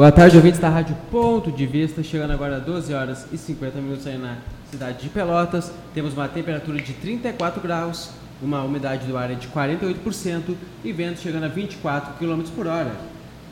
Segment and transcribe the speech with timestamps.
[0.00, 3.82] Boa tarde, ouvintes da Rádio Ponto de Vista, chegando agora a 12 horas e 50
[3.82, 4.38] minutos aí na
[4.70, 5.70] cidade de Pelotas.
[5.92, 8.08] Temos uma temperatura de 34 graus,
[8.40, 12.92] uma umidade do ar de 48% e vento chegando a 24 km por hora.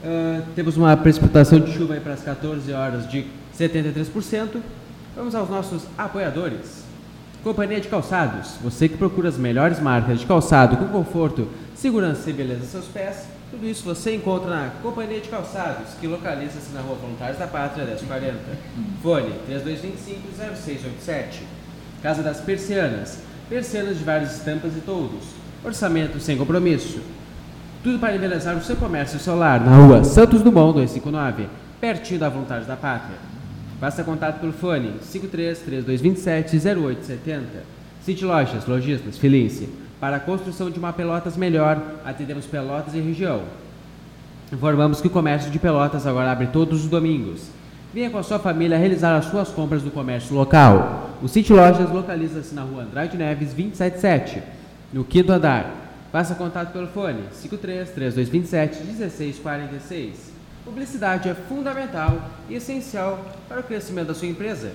[0.03, 4.59] Uh, temos uma precipitação de chuva aí para as 14 horas de 73%.
[5.15, 6.83] Vamos aos nossos apoiadores.
[7.45, 8.55] Companhia de Calçados.
[8.65, 12.87] Você que procura as melhores marcas de calçado com conforto, segurança e beleza aos seus
[12.87, 13.38] pés.
[13.51, 17.87] Tudo isso você encontra na Companhia de Calçados, que localiza-se na Rua Voluntários da Pátria,
[17.87, 18.37] 1040.
[19.03, 21.41] Fone 3225-0687.
[22.03, 23.21] Casa das Persianas.
[23.49, 25.25] Persianas de várias estampas e toldos.
[25.65, 27.01] Orçamento sem compromisso.
[27.83, 31.49] Tudo para embelezar o seu comércio solar na Rua Santos Dumont 259,
[31.81, 33.17] pertinho da Voluntários da Pátria.
[33.81, 37.47] Faça contato pelo fone 53 3227 0870.
[38.05, 39.88] City Lojas, Lojistas, Felice.
[40.01, 43.43] Para a construção de uma Pelotas melhor, atendemos Pelotas e região.
[44.53, 47.49] Informamos que o comércio de Pelotas agora abre todos os domingos.
[47.93, 51.11] Venha com a sua família realizar as suas compras no comércio local.
[51.21, 54.43] O City Lojas localiza-se na rua Andrade Neves 277,
[54.93, 55.89] no quinto andar.
[56.13, 60.33] Faça contato pelo fone 53 3227 1646.
[60.65, 64.73] Publicidade é fundamental e essencial para o crescimento da sua empresa,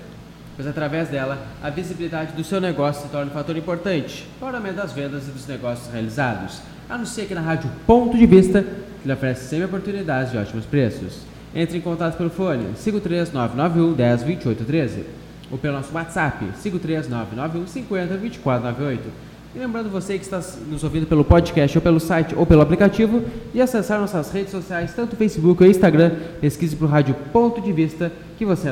[0.56, 4.56] pois através dela a visibilidade do seu negócio se torna um fator importante para o
[4.56, 6.60] aumento das vendas e dos negócios realizados.
[6.88, 11.20] Anuncie aqui na Rádio Ponto de Vista, que lhe oferece sempre oportunidades de ótimos preços.
[11.54, 15.04] Entre em contato pelo fone 53991 10 28 13
[15.50, 19.34] ou pelo nosso WhatsApp 53991 50 24 98.
[19.54, 23.22] E lembrando você que está nos ouvindo pelo podcast ou pelo site ou pelo aplicativo
[23.54, 27.72] e acessar nossas redes sociais, tanto Facebook ou Instagram, pesquise para o Rádio Ponto de
[27.72, 28.68] Vista que você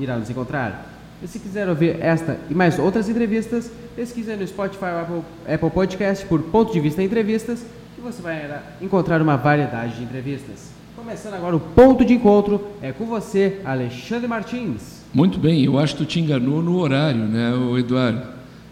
[0.00, 0.95] irá nos encontrar.
[1.26, 5.22] E se quiser ouvir esta e mais outras entrevistas, pesquise no Spotify ou Apple,
[5.54, 8.48] Apple Podcast por Ponto de Vista Entrevistas que você vai
[8.80, 10.70] encontrar uma variedade de entrevistas.
[10.94, 15.02] Começando agora o ponto de encontro, é com você, Alexandre Martins.
[15.12, 18.22] Muito bem, eu acho que tu te enganou no horário, né, Eduardo?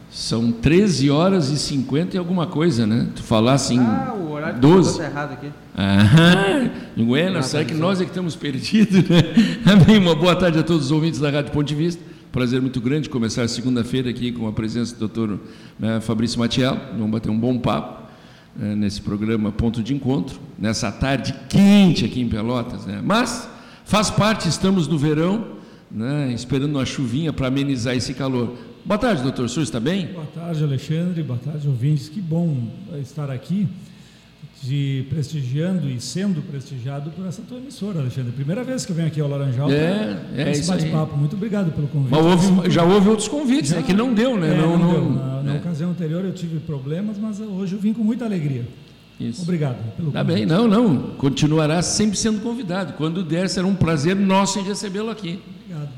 [0.08, 3.08] São 13 horas e 50 e alguma coisa, né?
[3.16, 4.98] Tu falasse em ah, o horário 12.
[4.98, 5.48] Tá errado aqui.
[5.76, 9.22] Ah, bueno, será que nós é que estamos perdidos, né?
[9.66, 9.98] Amém.
[9.98, 12.13] Uma boa tarde a todos os ouvintes da Rádio Ponto de Vista.
[12.34, 15.38] Prazer muito grande começar segunda-feira aqui com a presença do doutor
[15.78, 16.80] né, Fabrício Matiello.
[16.94, 18.10] Vamos bater um bom papo
[18.56, 23.00] né, nesse programa Ponto de Encontro, nessa tarde quente aqui em Pelotas, né?
[23.04, 23.48] Mas
[23.84, 25.46] faz parte, estamos no verão,
[25.88, 28.56] né, esperando uma chuvinha para amenizar esse calor.
[28.84, 29.46] Boa tarde, doutor.
[29.48, 30.08] O está bem?
[30.08, 31.22] Boa tarde, Alexandre.
[31.22, 32.08] Boa tarde, ouvintes.
[32.08, 32.68] Que bom
[33.00, 33.68] estar aqui,
[34.62, 38.32] de prestigiando e sendo prestigiado por essa tua emissora, Alexandre.
[38.32, 41.16] Primeira vez que eu venho aqui ao Laranjal é, é esse bate-papo.
[41.16, 42.10] Muito obrigado pelo convite.
[42.10, 44.54] Mas houve, já houve outros convites, já, é que não deu, né?
[44.54, 45.10] É, não, não, deu.
[45.10, 45.58] Na, na é.
[45.58, 48.66] ocasião anterior eu tive problemas, mas hoje eu vim com muita alegria.
[49.18, 49.42] Isso.
[49.42, 50.98] Obrigado pelo Tá bem, não, não.
[51.16, 52.94] Continuará sempre sendo convidado.
[52.94, 55.40] Quando der, será um prazer nosso em recebê-lo aqui.
[55.62, 55.90] Obrigado.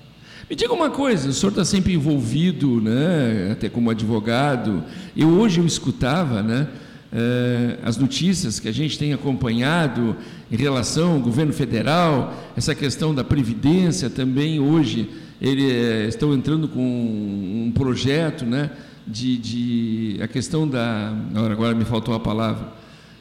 [0.49, 4.85] Me diga uma coisa, o senhor está sempre envolvido, né, até como advogado.
[5.17, 6.69] Eu hoje eu escutava, né,
[7.13, 10.17] eh, as notícias que a gente tem acompanhado
[10.51, 15.09] em relação ao governo federal, essa questão da previdência também hoje
[15.41, 18.71] eles eh, estão entrando com um projeto, né,
[19.07, 22.73] de, de a questão da agora, me faltou a palavra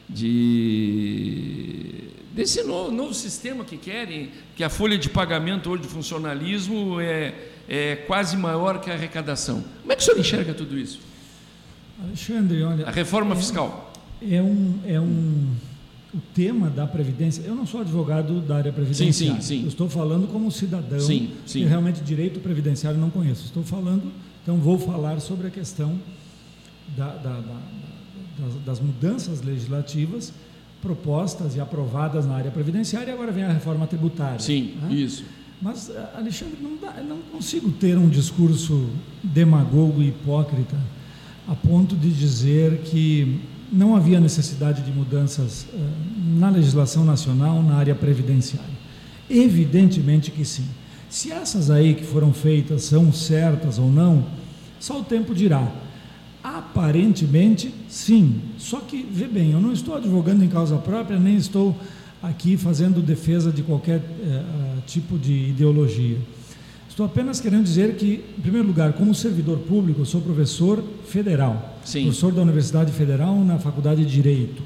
[0.08, 7.00] de desse novo, novo, sistema que querem, que a folha de pagamento hoje do funcionalismo
[7.00, 7.34] é,
[7.66, 9.64] é quase maior que a arrecadação.
[9.80, 11.00] Como é que o senhor enxerga tudo isso?
[12.02, 12.86] Alexandre, olha.
[12.86, 13.92] A reforma é, fiscal.
[14.20, 15.50] É um, é um.
[16.14, 17.42] O tema da Previdência.
[17.42, 19.12] Eu não sou advogado da área previdenciária.
[19.12, 19.62] Sim, sim, sim.
[19.62, 21.00] Eu estou falando como cidadão.
[21.00, 21.60] Sim, sim.
[21.60, 23.44] Que realmente direito previdenciário não conheço.
[23.44, 24.10] Estou falando,
[24.42, 25.98] então vou falar sobre a questão
[26.96, 27.60] da, da, da,
[28.38, 30.32] das, das mudanças legislativas
[30.80, 34.38] propostas e aprovadas na área previdenciária, e agora vem a reforma tributária.
[34.38, 34.94] Sim, né?
[34.94, 35.24] isso.
[35.60, 38.88] Mas, eh, Alexandre, não, dá, não consigo ter um discurso
[39.22, 40.76] demagogo e hipócrita
[41.46, 43.40] a ponto de dizer que
[43.72, 48.76] não havia necessidade de mudanças uh, na legislação nacional na área previdenciária.
[49.28, 50.66] Evidentemente que sim.
[51.08, 54.24] Se essas aí que foram feitas são certas ou não,
[54.78, 55.70] só o tempo dirá.
[56.42, 58.40] Aparentemente, sim.
[58.58, 61.76] Só que, vê bem, eu não estou advogando em causa própria, nem estou
[62.22, 64.42] aqui fazendo defesa de qualquer eh,
[64.86, 66.18] tipo de ideologia.
[66.96, 71.78] Estou apenas querendo dizer que, em primeiro lugar, como servidor público, eu sou professor federal,
[71.84, 72.04] sim.
[72.04, 74.62] professor da Universidade Federal na Faculdade de Direito.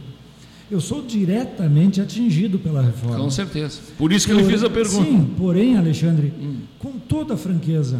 [0.70, 3.18] Eu sou diretamente atingido pela reforma.
[3.18, 3.80] Com certeza.
[3.98, 5.10] Por isso que eu lhe fiz a pergunta.
[5.10, 6.58] Sim, porém, Alexandre, hum.
[6.78, 7.98] com toda franqueza,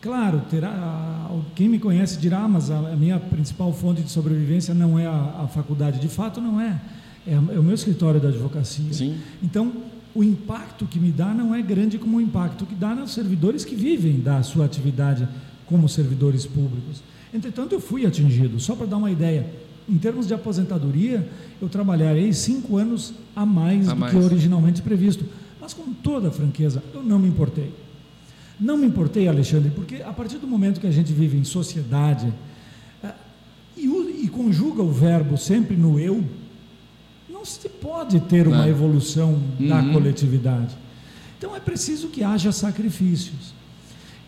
[0.00, 4.98] Claro, terá, quem me conhece dirá, ah, mas a, minha principal fonte de sobrevivência não
[4.98, 6.00] é a, a faculdade.
[6.00, 6.80] De fato, não é.
[7.24, 8.92] É, é, o meu escritório da advocacia.
[8.92, 9.16] Sim.
[9.40, 9.72] Então,
[10.14, 13.64] o impacto que me dá não é grande como o impacto que dá nos servidores
[13.64, 15.26] que vivem da sua atividade
[15.66, 17.02] como servidores públicos.
[17.32, 18.60] Entretanto, eu fui atingido.
[18.60, 19.46] Só para dar uma ideia,
[19.88, 21.26] em termos de aposentadoria,
[21.60, 24.12] eu trabalharei cinco anos a mais a do mais.
[24.12, 25.24] que originalmente previsto.
[25.60, 27.72] Mas com toda franqueza, eu não me importei.
[28.60, 32.32] Não me importei, Alexandre, porque a partir do momento que a gente vive em sociedade
[33.02, 33.12] é,
[33.76, 33.86] e,
[34.24, 36.22] e conjuga o verbo sempre no eu,
[37.42, 39.68] não se pode ter uma evolução uhum.
[39.68, 40.76] da coletividade.
[41.36, 43.52] Então é preciso que haja sacrifícios.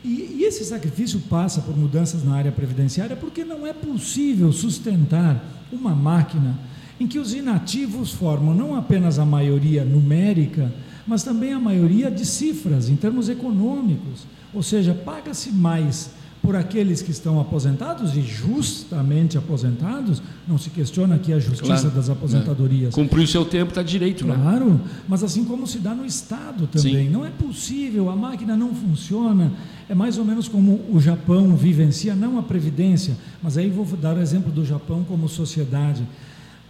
[0.03, 5.43] E, e, esse sacrifício passa por mudanças na área previdenciária porque não é possível sustentar
[5.73, 6.59] uma máquina
[6.99, 10.73] em que os inativos formam não apenas a maioria numérica,
[11.07, 14.27] mas também a maioria de cifras em termos econômicos.
[14.53, 16.11] Ou seja, paga-se mais
[16.45, 21.97] por aqueles que estão aposentados e justamente aposentados, não se questiona aqui a justiça claro,
[21.97, 22.93] das aposentadorias.
[22.93, 22.95] É.
[22.95, 24.45] Cumpriu o seu tempo, está direito, claro, né?
[24.45, 27.07] Claro, mas assim como se dá no Estado também.
[27.07, 27.09] Sim.
[27.09, 29.51] Não é possível, a máquina não funciona.
[29.89, 34.15] É mais ou menos como o Japão vivencia, não a Previdência, mas aí vou dar
[34.15, 36.07] o exemplo do Japão como sociedade.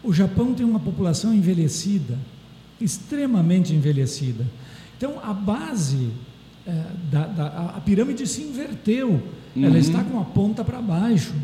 [0.04, 2.16] O Japão tem uma população envelhecida,
[2.80, 4.46] extremamente envelhecida.
[4.96, 6.10] Então, a base
[6.64, 9.20] é, da, da, a pirâmide se inverteu,
[9.56, 9.64] uhum.
[9.64, 11.34] ela está com a ponta para baixo.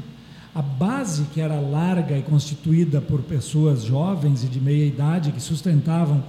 [0.55, 5.41] A base, que era larga e constituída por pessoas jovens e de meia idade que
[5.41, 6.25] sustentavam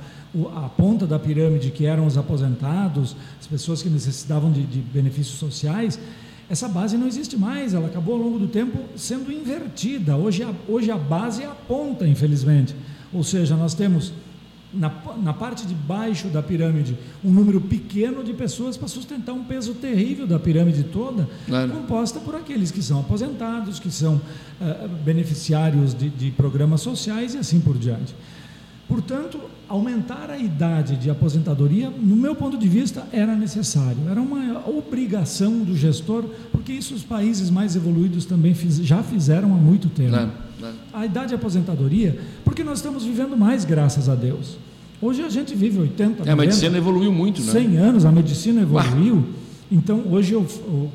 [0.56, 5.38] a ponta da pirâmide, que eram os aposentados, as pessoas que necessitavam de, de benefícios
[5.38, 6.00] sociais,
[6.50, 10.18] essa base não existe mais, ela acabou ao longo do tempo sendo invertida.
[10.18, 12.76] Hoje a, hoje a base é a ponta, infelizmente.
[13.14, 14.14] Ou seja, nós temos
[14.74, 14.92] na,
[15.22, 19.74] na parte de baixo da pirâmide um número pequeno de pessoas para sustentar um peso
[19.74, 21.72] terrível da pirâmide toda, claro.
[21.72, 27.38] composta por aqueles que são aposentados, que são uh, beneficiários de, de programas sociais e
[27.38, 28.16] assim por diante.
[28.88, 29.40] Portanto,
[29.70, 35.60] aumentar a idade de aposentadoria, no meu ponto de vista, era necessário, era uma obrigação
[35.60, 40.10] do gestor, porque isso os países mais evoluídos também fiz, já fizeram há muito tempo.
[40.10, 40.32] Claro.
[40.94, 44.58] A idade de aposentadoria, porque nós estamos vivendo mais, graças a Deus.
[45.02, 47.52] Hoje a gente vive 80, é, A medicina evoluiu muito, né?
[47.52, 49.16] 100 anos, a medicina evoluiu.
[49.16, 49.24] Uau.
[49.72, 50.46] Então, hoje, eu,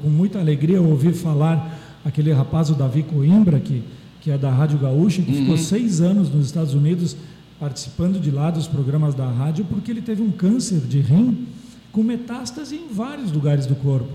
[0.03, 3.83] com muita alegria, eu ouvi falar aquele rapaz, o Davi Coimbra, que,
[4.21, 5.39] que é da Rádio Gaúcha, que uhum.
[5.39, 7.17] ficou seis anos nos Estados Unidos
[7.59, 11.47] participando de lá dos programas da rádio, porque ele teve um câncer de rim
[11.91, 14.09] com metástase em vários lugares do corpo.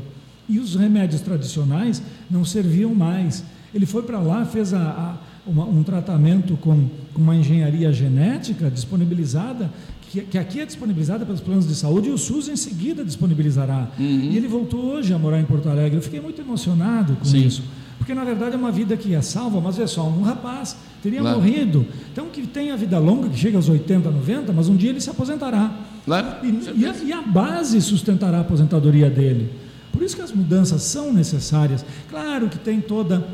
[0.47, 3.43] E os remédios tradicionais não serviam mais.
[3.73, 8.69] Ele foi para lá, fez a, a, uma, um tratamento com, com, uma engenharia genética
[8.69, 9.69] disponibilizada,
[10.01, 13.87] que, que, aqui é disponibilizada pelos planos de saúde e o SUS em seguida disponibilizará.
[13.97, 14.05] Uhum.
[14.05, 15.97] E ele voltou hoje a morar em Porto Alegre.
[15.97, 17.45] Eu fiquei muito emocionado com Sim.
[17.45, 17.63] isso.
[17.97, 21.21] Porque na verdade é uma vida que é salva, mas é só um rapaz teria
[21.21, 21.37] claro.
[21.37, 21.85] morrido.
[22.11, 24.99] Então, que tem a vida longa, que chega aos 80, 90, mas um dia ele
[24.99, 25.71] se aposentará.
[26.05, 26.27] Claro.
[26.43, 29.51] E, e, a, e a base sustentará a aposentadoria dele.
[29.91, 31.85] Por isso que as mudanças são necessárias.
[32.09, 33.27] Claro que tem toda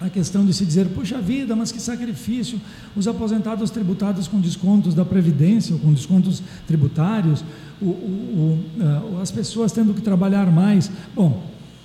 [0.00, 2.58] a questão de se dizer, puxa vida, mas que sacrifício,
[2.96, 7.44] os aposentados tributados com descontos da Previdência ou com descontos tributários,
[7.80, 10.90] o, o, o, as pessoas tendo que trabalhar mais.
[11.14, 11.44] Bom,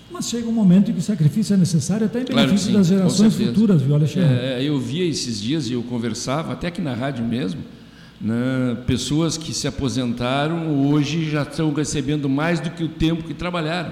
[0.09, 2.87] mas chega um momento em que o sacrifício é necessário até em benefício claro das
[2.87, 4.33] gerações futuras, viu, Alexandre?
[4.33, 7.61] É, eu via esses dias e eu conversava, até aqui na rádio mesmo,
[8.21, 13.33] né, pessoas que se aposentaram hoje já estão recebendo mais do que o tempo que
[13.33, 13.91] trabalharam.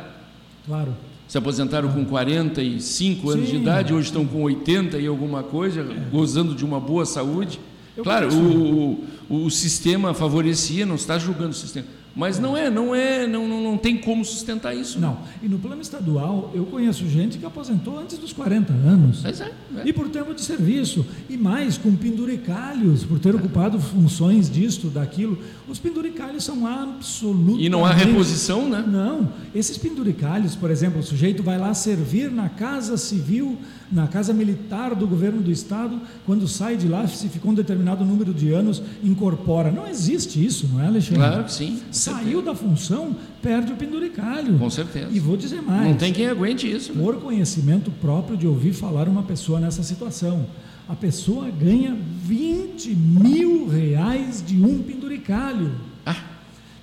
[0.65, 0.96] Claro.
[1.27, 3.51] Se aposentaram com 45 anos Sim.
[3.51, 7.60] de idade, hoje estão com 80 e alguma coisa, gozando de uma boa saúde.
[7.96, 12.70] Eu claro, o, o, o sistema favorecia, não está julgando o sistema mas não é,
[12.70, 15.00] não é, não, não, não tem como sustentar isso.
[15.00, 15.17] Não.
[15.41, 19.25] E no plano estadual, eu conheço gente que aposentou antes dos 40 anos.
[19.25, 19.51] É, é.
[19.86, 21.05] E por tempo de serviço.
[21.27, 25.39] E mais, com penduricalhos, por ter ocupado funções disto, daquilo.
[25.67, 27.65] Os penduricalhos são absolutamente.
[27.65, 28.84] E não há reposição, né?
[28.88, 29.29] Não.
[29.55, 33.58] Esses penduricalhos, por exemplo, o sujeito vai lá servir na Casa Civil
[33.93, 38.03] na Casa Militar do governo do Estado, quando sai de lá, se ficou um determinado
[38.03, 39.72] número de anos, incorpora.
[39.72, 41.20] Não existe isso, não é, Alexandre?
[41.20, 41.79] Claro que sim.
[42.03, 44.57] Saiu da função, perde o penduricalho.
[44.57, 45.10] Com certeza.
[45.12, 45.88] E vou dizer mais.
[45.88, 46.93] Não tem quem aguente isso.
[46.93, 47.03] Né?
[47.03, 50.45] Por conhecimento próprio de ouvir falar uma pessoa nessa situação.
[50.88, 55.72] A pessoa ganha 20 mil reais de um penduricalho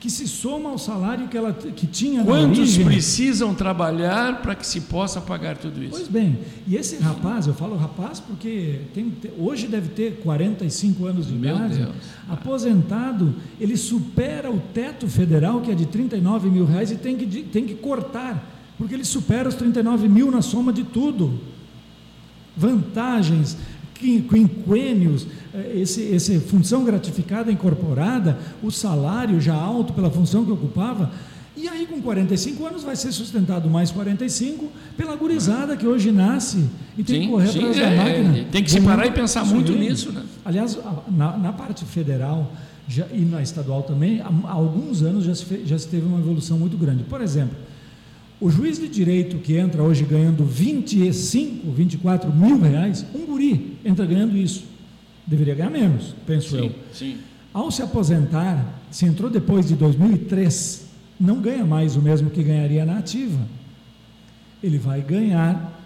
[0.01, 4.81] que se soma ao salário que ela que tinha Quantos precisam trabalhar para que se
[4.81, 5.91] possa pagar tudo isso?
[5.91, 11.27] Pois bem, e esse rapaz, eu falo rapaz porque tem, hoje deve ter 45 anos
[11.27, 11.95] de Meu idade, Deus.
[12.31, 17.43] aposentado, ele supera o teto federal que é de 39 mil reais e tem que,
[17.43, 21.39] tem que cortar, porque ele supera os 39 mil na soma de tudo.
[22.57, 23.57] Vantagens,
[24.01, 31.11] quinquênios, eh, esse, esse função gratificada incorporada, o salário já alto pela função que ocupava,
[31.57, 34.67] e aí, com 45 anos, vai ser sustentado mais 45
[34.97, 36.65] pela gurizada que hoje nasce
[36.97, 38.39] e tem sim, que correr atrás é, da máquina.
[38.39, 40.11] É, tem que se parar e pensar muito nisso.
[40.11, 40.23] Né?
[40.43, 40.79] Aliás,
[41.09, 42.51] na, na parte federal
[42.89, 46.19] já, e na estadual também, há, há alguns anos já se, já se teve uma
[46.19, 47.03] evolução muito grande.
[47.05, 47.57] Por exemplo,
[48.41, 54.07] o juiz de direito que entra hoje ganhando 25, 24 mil reais, um guri entra
[54.07, 54.65] ganhando isso.
[55.27, 56.75] Deveria ganhar menos, penso sim, eu.
[56.93, 57.19] Sim.
[57.53, 60.87] Ao se aposentar, se entrou depois de 2003,
[61.21, 63.41] não ganha mais o mesmo que ganharia na ativa.
[64.63, 65.80] Ele vai ganhar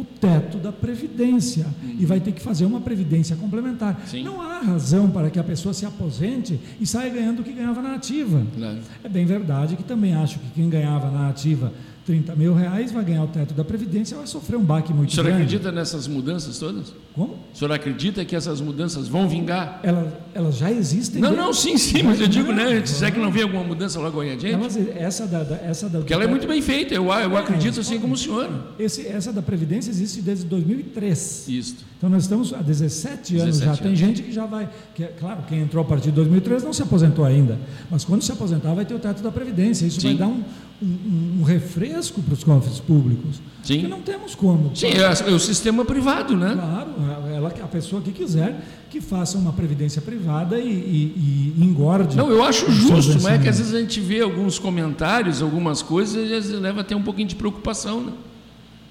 [0.00, 1.96] o teto da previdência uhum.
[1.98, 4.00] e vai ter que fazer uma previdência complementar.
[4.06, 4.22] Sim.
[4.22, 7.82] Não há razão para que a pessoa se aposente e saia ganhando o que ganhava
[7.82, 8.46] na ativa.
[8.56, 8.78] Claro.
[9.02, 11.72] É bem verdade que também acho que quem ganhava na ativa
[12.08, 15.12] 30 mil reais, vai ganhar o teto da Previdência, vai sofrer um baque muito grande.
[15.12, 15.42] O senhor grande.
[15.42, 16.94] acredita nessas mudanças todas?
[17.14, 17.34] Como?
[17.52, 19.78] O senhor acredita que essas mudanças vão vingar?
[19.82, 21.20] Elas, elas já existem.
[21.20, 22.82] Não, não, sim, sim, mas eu digo, né?
[22.86, 24.54] Se é que não vem alguma mudança logo aí adiante?
[24.54, 27.40] Elas, essa da, da, essa da, Porque ela é muito bem feita, eu, eu é,
[27.40, 28.48] acredito assim como o senhor.
[28.78, 31.46] Esse, essa da Previdência existe desde 2003.
[31.46, 31.76] Isso.
[31.98, 33.66] Então nós estamos há 17 anos 17 já.
[33.66, 33.80] Anos.
[33.80, 34.66] Tem gente que já vai.
[34.94, 37.58] Que, claro, quem entrou a partir de 2003 não se aposentou ainda.
[37.90, 39.84] Mas quando se aposentar, vai ter o teto da Previdência.
[39.84, 40.08] Isso sim.
[40.08, 40.42] vai dar um
[40.82, 43.40] um, um refresco para os cofres públicos.
[43.62, 43.80] Sim.
[43.80, 44.74] Porque não temos como.
[44.74, 46.54] Sim, é, é, o sistema privado, né?
[46.54, 46.90] Claro,
[47.30, 52.16] ela, a pessoa que quiser que faça uma previdência privada e, e, e engorde.
[52.16, 55.82] Não, eu acho justo, mas é que às vezes a gente vê alguns comentários, algumas
[55.82, 58.12] coisas, e às vezes leva até um pouquinho de preocupação, né?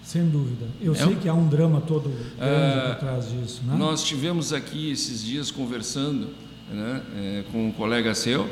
[0.03, 0.65] Sem dúvida.
[0.81, 3.61] Eu é sei que há um drama todo grande ah, por trás disso.
[3.65, 3.75] Né?
[3.77, 6.29] Nós tivemos aqui esses dias conversando
[6.71, 8.47] né, é, com um colega seu,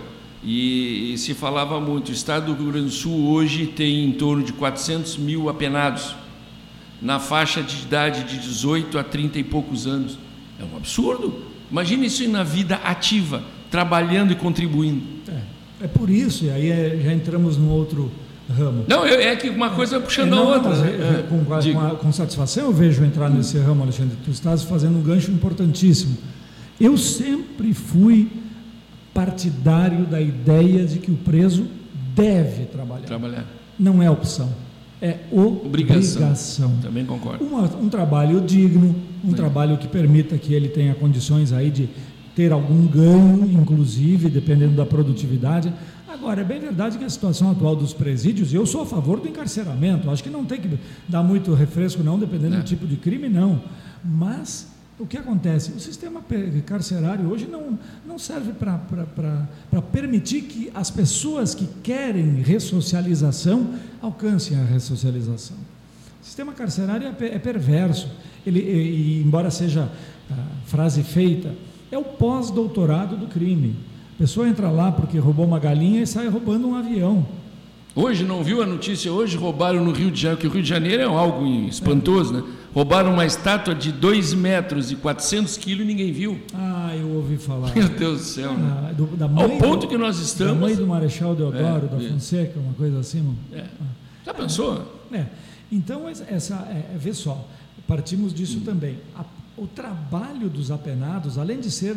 [0.46, 4.12] e, e, se falava muito, o estado do Rio Grande do Sul hoje tem em
[4.12, 6.16] torno de 400 mil apenados,
[7.02, 10.20] na faixa de idade de 18 a 30 e poucos anos.
[10.60, 11.34] É um absurdo.
[11.72, 15.02] Imagine isso na vida ativa, trabalhando e contribuindo.
[15.28, 18.12] É, é por isso, e aí é, já entramos no outro
[18.48, 18.86] ramo.
[18.88, 20.76] Não, é que uma coisa puxando é, não, a outra.
[20.76, 21.20] Né?
[21.20, 24.16] É, com, com, com, satisfação eu vejo entrar nesse ramo, Alexandre.
[24.24, 26.16] Tu estás fazendo um gancho importantíssimo.
[26.80, 28.30] Eu sempre fui
[29.16, 31.66] partidário da ideia de que o preso
[32.14, 33.06] deve trabalhar.
[33.06, 33.46] Trabalhar.
[33.80, 34.50] Não é opção,
[35.02, 36.22] é obrigação.
[36.22, 36.78] obrigação.
[36.82, 37.46] Também concordo.
[37.46, 38.94] Uma, um trabalho digno,
[39.24, 39.36] um Sim.
[39.36, 41.90] trabalho que permita que ele tenha condições aí de
[42.36, 45.72] ter algum ganho, inclusive, dependendo da produtividade.
[46.10, 49.30] Agora, é bem verdade que a situação atual dos presídios, eu sou a favor do
[49.30, 52.58] encarceramento, acho que não tem que dar muito refresco, não, dependendo é.
[52.58, 53.62] do tipo de crime, não.
[54.04, 55.72] Mas o que acontece?
[55.72, 56.24] O sistema
[56.66, 64.64] carcerário hoje não, não serve para permitir que as pessoas que querem ressocialização alcancem a
[64.64, 65.58] ressocialização.
[66.22, 68.10] O sistema carcerário é, é perverso.
[68.48, 69.92] Ele, e, embora seja
[70.66, 71.54] frase feita,
[71.92, 73.76] é o pós-doutorado do crime.
[74.16, 77.28] A pessoa entra lá porque roubou uma galinha e sai roubando um avião.
[77.94, 79.12] Hoje, não viu a notícia?
[79.12, 82.44] Hoje roubaram no Rio de Janeiro, que o Rio de Janeiro é algo espantoso, né?
[82.76, 86.42] Roubaram uma estátua de 2 metros e 400 quilos e ninguém viu.
[86.54, 87.74] Ah, eu ouvi falar.
[87.74, 88.52] Meu Deus do céu.
[88.52, 88.90] Né?
[88.90, 90.56] Ah, do, da mãe Ao ponto do, que nós estamos.
[90.56, 93.34] Da mãe do Marechal Deodoro, é, da Fonseca, uma coisa assim.
[93.54, 93.64] É.
[94.26, 95.02] Já pensou?
[95.10, 95.26] É.
[95.72, 97.48] Então, essa, é, é, vê só,
[97.88, 98.64] partimos disso hum.
[98.66, 98.98] também.
[99.16, 99.24] A,
[99.58, 101.96] o trabalho dos apenados, além de ser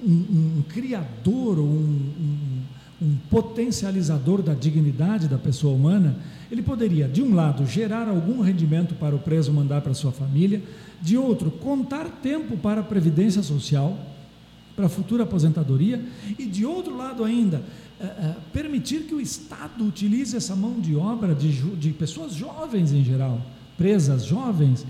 [0.00, 2.62] um, um, um criador, um,
[3.02, 6.16] um potencializador da dignidade da pessoa humana,
[6.50, 10.62] ele poderia, de um lado, gerar algum rendimento para o preso mandar para sua família,
[11.00, 13.98] de outro, contar tempo para a previdência social,
[14.74, 16.02] para a futura aposentadoria,
[16.38, 17.62] e de outro lado ainda,
[18.00, 22.92] é, é, permitir que o Estado utilize essa mão de obra de, de pessoas jovens
[22.92, 23.40] em geral,
[23.76, 24.86] presas jovens,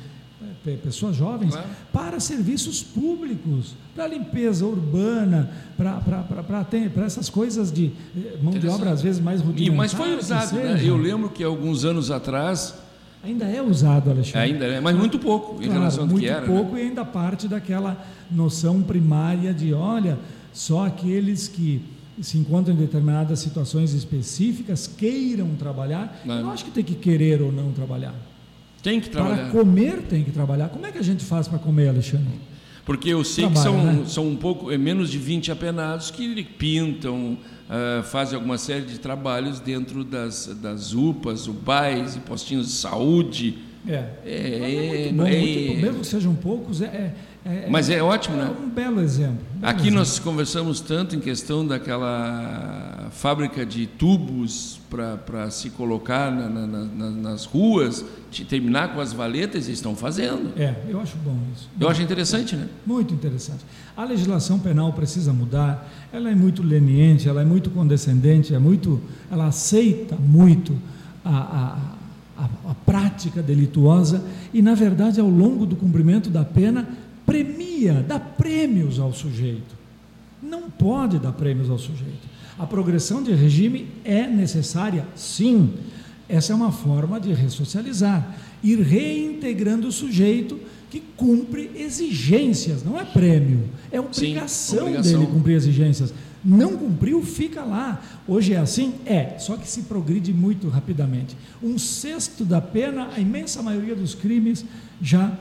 [0.82, 1.68] pessoas jovens, claro.
[1.92, 9.02] para serviços públicos, para limpeza urbana, para essas coisas de eh, mão de obra às
[9.02, 9.76] vezes mais rudimentar.
[9.76, 10.80] Mas foi usado, né?
[10.84, 12.74] eu lembro que alguns anos atrás...
[13.22, 14.52] Ainda é usado, Alexandre.
[14.52, 16.46] Ainda é, mas muito pouco em claro, relação ao que era.
[16.46, 16.82] Muito pouco né?
[16.82, 17.96] e ainda parte daquela
[18.30, 20.18] noção primária de, olha,
[20.52, 21.82] só aqueles que
[22.20, 26.20] se encontram em determinadas situações específicas queiram trabalhar.
[26.24, 26.40] Não.
[26.40, 28.14] Eu acho que tem que querer ou não trabalhar.
[28.82, 29.36] Tem que trabalhar.
[29.36, 30.68] Para comer tem que trabalhar.
[30.68, 32.40] Como é que a gente faz para comer, Alexandre?
[32.84, 34.04] Porque eu sei Trabalha, que são, né?
[34.06, 37.36] são um pouco, é menos de 20 apenados que pintam,
[37.68, 43.58] uh, fazem alguma série de trabalhos dentro das, das UPAs, UBAIs e postinhos de saúde.
[43.86, 44.04] É.
[44.24, 48.44] é, é, bom, é muito, mesmo que sejam poucos, é, é, Mas é ótimo, é
[48.44, 48.54] né?
[48.62, 49.38] um belo exemplo.
[49.62, 49.98] Um Aqui exemplo.
[49.98, 57.10] nós conversamos tanto em questão daquela fábrica de tubos para se colocar na, na, na,
[57.10, 60.52] nas ruas, de terminar com as valetas, eles estão fazendo.
[60.58, 61.70] É, eu acho bom isso.
[61.80, 62.68] Eu acho interessante, né?
[62.84, 63.64] Muito interessante.
[63.96, 69.00] A legislação penal precisa mudar, ela é muito leniente, ela é muito condescendente, é muito,
[69.30, 70.76] ela aceita muito
[71.24, 71.97] a, a,
[72.38, 76.88] a, a prática delituosa e, na verdade, ao longo do cumprimento da pena,
[77.26, 79.76] premia, dá prêmios ao sujeito.
[80.40, 82.28] Não pode dar prêmios ao sujeito.
[82.56, 85.74] A progressão de regime é necessária, sim.
[86.28, 90.58] Essa é uma forma de ressocializar, ir reintegrando o sujeito
[90.90, 95.20] que cumpre exigências, não é prêmio, é obrigação, sim, obrigação.
[95.20, 96.14] dele cumprir exigências.
[96.48, 98.02] Não cumpriu, fica lá.
[98.26, 98.94] Hoje é assim?
[99.04, 101.36] É, só que se progride muito rapidamente.
[101.62, 104.64] Um sexto da pena, a imensa maioria dos crimes
[105.00, 105.32] já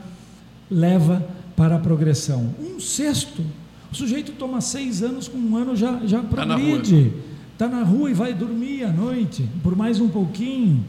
[0.70, 2.54] leva para a progressão.
[2.60, 3.42] Um sexto
[3.90, 7.12] o sujeito toma seis anos, com um ano já, já progride.
[7.52, 10.84] Está na, tá na, rua e vai dormir à noite, por mais um pouquinho.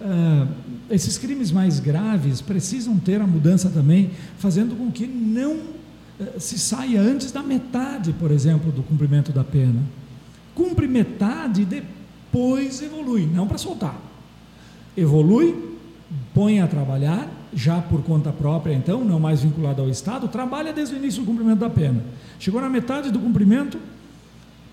[0.00, 0.46] Uh,
[0.88, 5.58] esses crimes mais graves precisam ter a mudança também, fazendo com que não
[6.38, 9.80] se saia antes da metade, por exemplo, do cumprimento da pena.
[10.54, 13.96] Cumpre metade e depois evolui, não para soltar.
[14.96, 15.76] Evolui,
[16.34, 20.94] põe a trabalhar, já por conta própria, então, não mais vinculado ao Estado, trabalha desde
[20.94, 22.02] o início do cumprimento da pena.
[22.38, 23.78] Chegou na metade do cumprimento,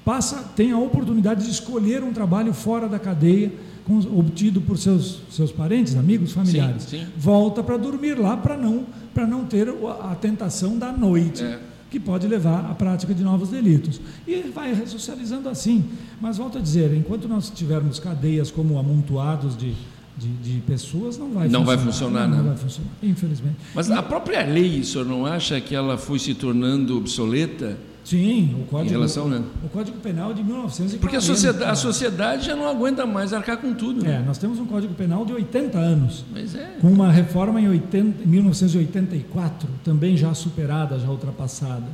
[0.04, 3.52] passa, tem a oportunidade de escolher um trabalho fora da cadeia,
[3.88, 6.84] obtido por seus, seus parentes, amigos, familiares.
[6.84, 7.08] Sim, sim.
[7.18, 8.86] Volta para dormir lá para não,
[9.28, 9.70] não ter
[10.02, 11.44] a tentação da noite.
[11.44, 11.60] É.
[11.90, 14.02] Que pode levar à prática de novos delitos.
[14.28, 15.86] E vai ressocializando assim.
[16.20, 19.74] Mas volto a dizer, enquanto nós tivermos cadeias como amontoados de,
[20.18, 21.66] de, de, pessoas não vai não funcionar.
[21.66, 23.56] Vai funcionar não, não, vai funcionar, infelizmente.
[23.74, 27.78] Mas a própria lei, o senhor não acha que ela foi se tornando obsoleta?
[28.06, 29.44] Sim, o Código, em relação, né?
[29.64, 31.02] o Código Penal de 1940.
[31.02, 34.04] Porque a sociedade, a sociedade já não aguenta mais arcar com tudo.
[34.04, 34.18] Né?
[34.18, 36.24] É, nós temos um Código Penal de 80 anos.
[36.32, 36.78] Mas é.
[36.80, 41.88] Com uma reforma em 80, 1984, também já superada, já ultrapassada.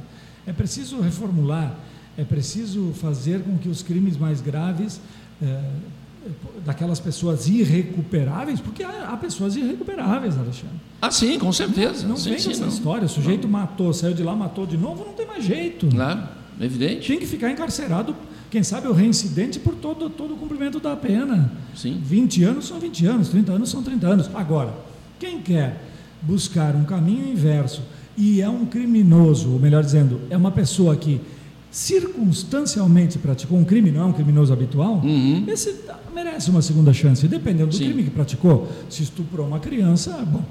[0.45, 1.73] É preciso reformular,
[2.17, 4.99] é preciso fazer com que os crimes mais graves
[5.41, 5.59] eh,
[6.65, 10.75] daquelas pessoas irrecuperáveis, porque há, pessoas irrecuperáveis, Alexandre.
[11.01, 12.03] Ah, sim, com certeza.
[12.03, 12.69] Não, não sim, vem sim, essa não.
[12.69, 13.05] história.
[13.05, 13.59] O sujeito não.
[13.59, 15.87] matou, saiu de lá, matou de novo, não tem mais jeito.
[15.87, 16.23] Claro,
[16.59, 17.07] evidente.
[17.07, 18.15] Tem que ficar encarcerado,
[18.51, 21.51] quem sabe o reincidente por todo, todo o cumprimento da pena.
[21.75, 21.99] Sim.
[22.03, 24.29] 20 anos são 20 anos, 30 anos são 30 anos.
[24.35, 24.73] Agora,
[25.19, 25.81] quem quer
[26.21, 27.81] buscar um caminho inverso
[28.15, 31.19] e é um criminoso, ou melhor dizendo, é uma pessoa que
[31.71, 35.45] circunstancialmente praticou um crime, não é um criminoso habitual, uhum.
[35.47, 35.73] esse
[36.13, 37.85] merece uma segunda chance, dependendo do Sim.
[37.85, 38.69] crime que praticou.
[38.89, 40.43] Se estuprou uma criança, bom.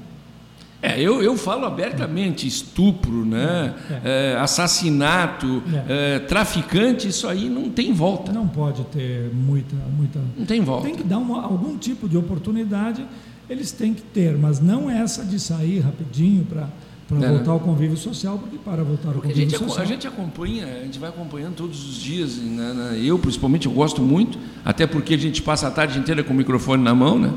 [0.81, 3.75] É, eu, eu falo abertamente, estupro, né?
[4.03, 4.33] É.
[4.33, 6.15] É, assassinato, é.
[6.15, 6.19] é.
[6.19, 8.31] traficante, isso aí não tem volta.
[8.31, 9.75] Não pode ter muita.
[9.95, 10.19] muita...
[10.35, 10.87] Não tem volta.
[10.87, 13.05] Tem que dar uma, algum tipo de oportunidade,
[13.47, 16.67] eles têm que ter, mas não essa de sair rapidinho para
[17.11, 17.29] para é.
[17.29, 19.85] voltar ao convívio social, porque para voltar ao porque convívio a gente, social.
[19.85, 23.73] A gente acompanha, a gente vai acompanhando todos os dias, né, né, eu principalmente eu
[23.73, 27.19] gosto muito, até porque a gente passa a tarde inteira com o microfone na mão,
[27.19, 27.33] né?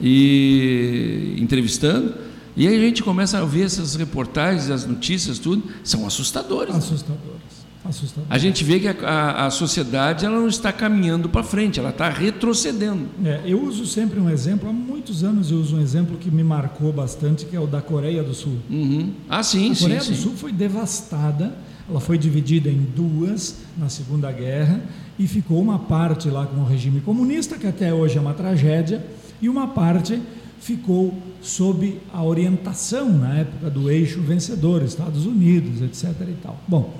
[0.00, 2.14] E entrevistando.
[2.56, 6.74] E aí a gente começa a ver essas reportagens, as notícias, tudo, são assustadoras.
[6.74, 7.65] Assustadoras.
[7.84, 8.26] Assustador.
[8.28, 11.90] A gente vê que a, a, a sociedade ela não está caminhando para frente, ela
[11.90, 13.06] está retrocedendo.
[13.24, 16.42] É, eu uso sempre um exemplo, há muitos anos eu uso um exemplo que me
[16.42, 18.58] marcou bastante, que é o da Coreia do Sul.
[18.68, 19.12] Uhum.
[19.28, 20.22] Ah, sim, a Coreia sim, do sim.
[20.22, 21.54] Sul foi devastada,
[21.88, 24.80] ela foi dividida em duas na Segunda Guerra
[25.18, 29.04] e ficou uma parte lá com o regime comunista, que até hoje é uma tragédia,
[29.40, 30.20] e uma parte
[30.58, 36.12] ficou sob a orientação na época do eixo vencedor, Estados Unidos, etc.
[36.22, 36.58] E tal.
[36.66, 36.92] Bom,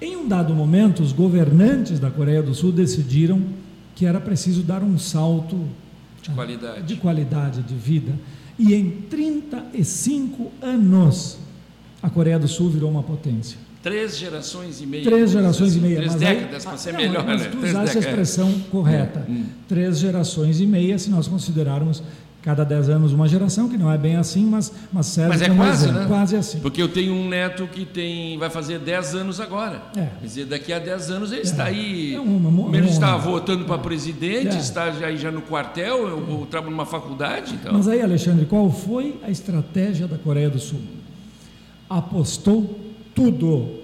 [0.00, 3.42] em um dado momento, os governantes da Coreia do Sul decidiram
[3.94, 5.58] que era preciso dar um salto
[6.20, 8.12] de qualidade de, qualidade de vida.
[8.58, 11.38] E em 35 anos,
[12.02, 13.58] a Coreia do Sul virou uma potência.
[13.82, 15.04] Três gerações e meia.
[15.04, 15.78] Três gerações assim.
[15.78, 15.96] e meia.
[15.96, 17.48] Três décadas para ser melhor, mas né?
[17.48, 19.24] Tu usaste a expressão correta.
[19.28, 19.44] Hum.
[19.68, 22.02] Três gerações e meia, se nós considerarmos
[22.46, 25.50] cada 10 anos uma geração, que não é bem assim, mas, mas serve Mas é
[25.50, 26.00] quase, exemplo.
[26.00, 26.06] né?
[26.06, 26.60] Quase assim.
[26.60, 29.82] Porque eu tenho um neto que tem, vai fazer 10 anos agora.
[29.96, 30.10] É.
[30.20, 31.42] Quer dizer, daqui a 10 anos ele é.
[31.42, 32.14] está aí.
[32.14, 34.60] É uma, uma, ele está uma, votando para presidente, é.
[34.60, 37.54] está aí já no quartel, eu, eu trabalho numa faculdade.
[37.54, 37.72] Então.
[37.72, 40.82] Mas aí, Alexandre, qual foi a estratégia da Coreia do Sul?
[41.90, 42.78] Apostou
[43.12, 43.80] tudo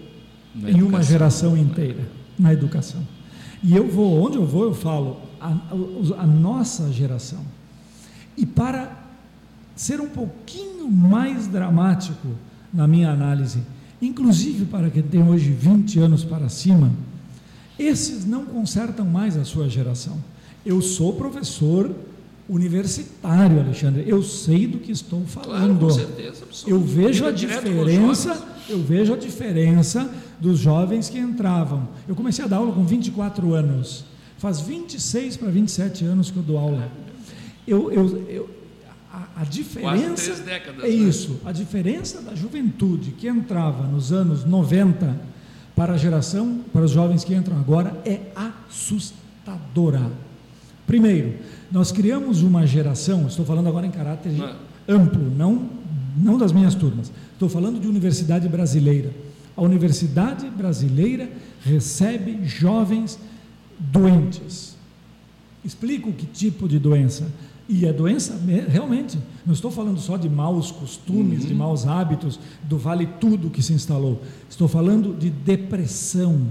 [0.54, 0.88] na em educação.
[0.88, 2.06] uma geração inteira
[2.38, 3.00] na educação.
[3.60, 7.40] E eu vou, onde eu vou, eu falo, a, a, a nossa geração
[8.36, 8.90] e para
[9.76, 12.28] ser um pouquinho mais dramático
[12.72, 13.62] na minha análise,
[14.00, 16.90] inclusive para quem tem hoje 20 anos para cima,
[17.78, 20.16] Esses não consertam mais a sua geração.
[20.64, 21.90] Eu sou professor
[22.48, 24.04] universitário, Alexandre.
[24.06, 25.78] Eu sei do que estou falando.
[25.78, 31.88] Claro, com certeza, eu vejo a diferença, eu vejo a diferença dos jovens que entravam.
[32.06, 34.04] Eu comecei a dar aula com 24 anos.
[34.38, 36.90] Faz 26 para 27 anos que eu dou aula.
[37.66, 38.50] Eu, eu, eu
[39.12, 40.94] a, a diferença décadas, é né?
[40.94, 41.40] isso.
[41.44, 45.32] A diferença da juventude que entrava nos anos 90
[45.76, 50.10] para a geração, para os jovens que entram agora, é assustadora.
[50.86, 51.34] Primeiro,
[51.70, 54.56] nós criamos uma geração, estou falando agora em caráter não.
[54.88, 55.68] Amplo, não,
[56.16, 59.10] não das minhas turmas, estou falando de universidade brasileira.
[59.56, 61.30] A universidade brasileira
[61.62, 63.18] recebe jovens
[63.78, 64.76] doentes.
[65.64, 67.26] Explico que tipo de doença.
[67.74, 71.48] E é doença, realmente, não estou falando só de maus costumes, uhum.
[71.48, 74.20] de maus hábitos, do vale tudo que se instalou.
[74.46, 76.48] Estou falando de depressão.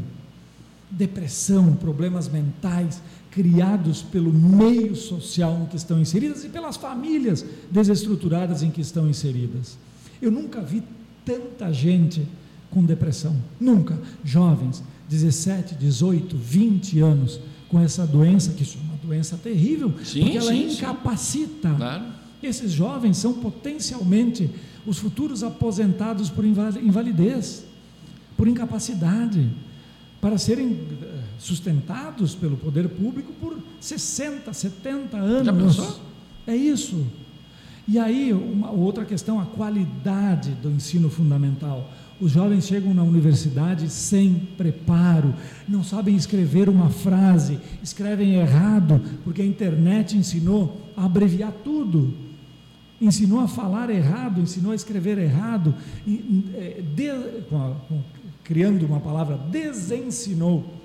[0.90, 8.64] Depressão, problemas mentais criados pelo meio social em que estão inseridas e pelas famílias desestruturadas
[8.64, 9.78] em que estão inseridas.
[10.20, 10.82] Eu nunca vi
[11.24, 12.28] tanta gente
[12.72, 13.96] com depressão, nunca.
[14.24, 20.52] Jovens, 17, 18, 20 anos, com essa doença, que uma doença terrível, sim, porque ela
[20.52, 21.70] sim, incapacita.
[21.70, 21.76] Sim.
[21.76, 22.04] Claro.
[22.42, 24.50] Esses jovens são potencialmente
[24.86, 27.66] os futuros aposentados por invalidez,
[28.36, 29.48] por incapacidade
[30.20, 35.46] para serem eh, sustentados pelo poder público por 60, 70 anos.
[35.46, 36.00] Já pensou?
[36.48, 37.06] É isso.
[37.88, 41.92] E aí, uma outra questão, a qualidade do ensino fundamental.
[42.22, 45.34] Os jovens chegam na universidade sem preparo,
[45.68, 52.14] não sabem escrever uma frase, escrevem errado, porque a internet ensinou a abreviar tudo.
[53.02, 55.74] Ensinou a falar errado, ensinou a escrever errado,
[56.08, 57.10] eh, de,
[58.44, 60.76] criando uma palavra, desensinou.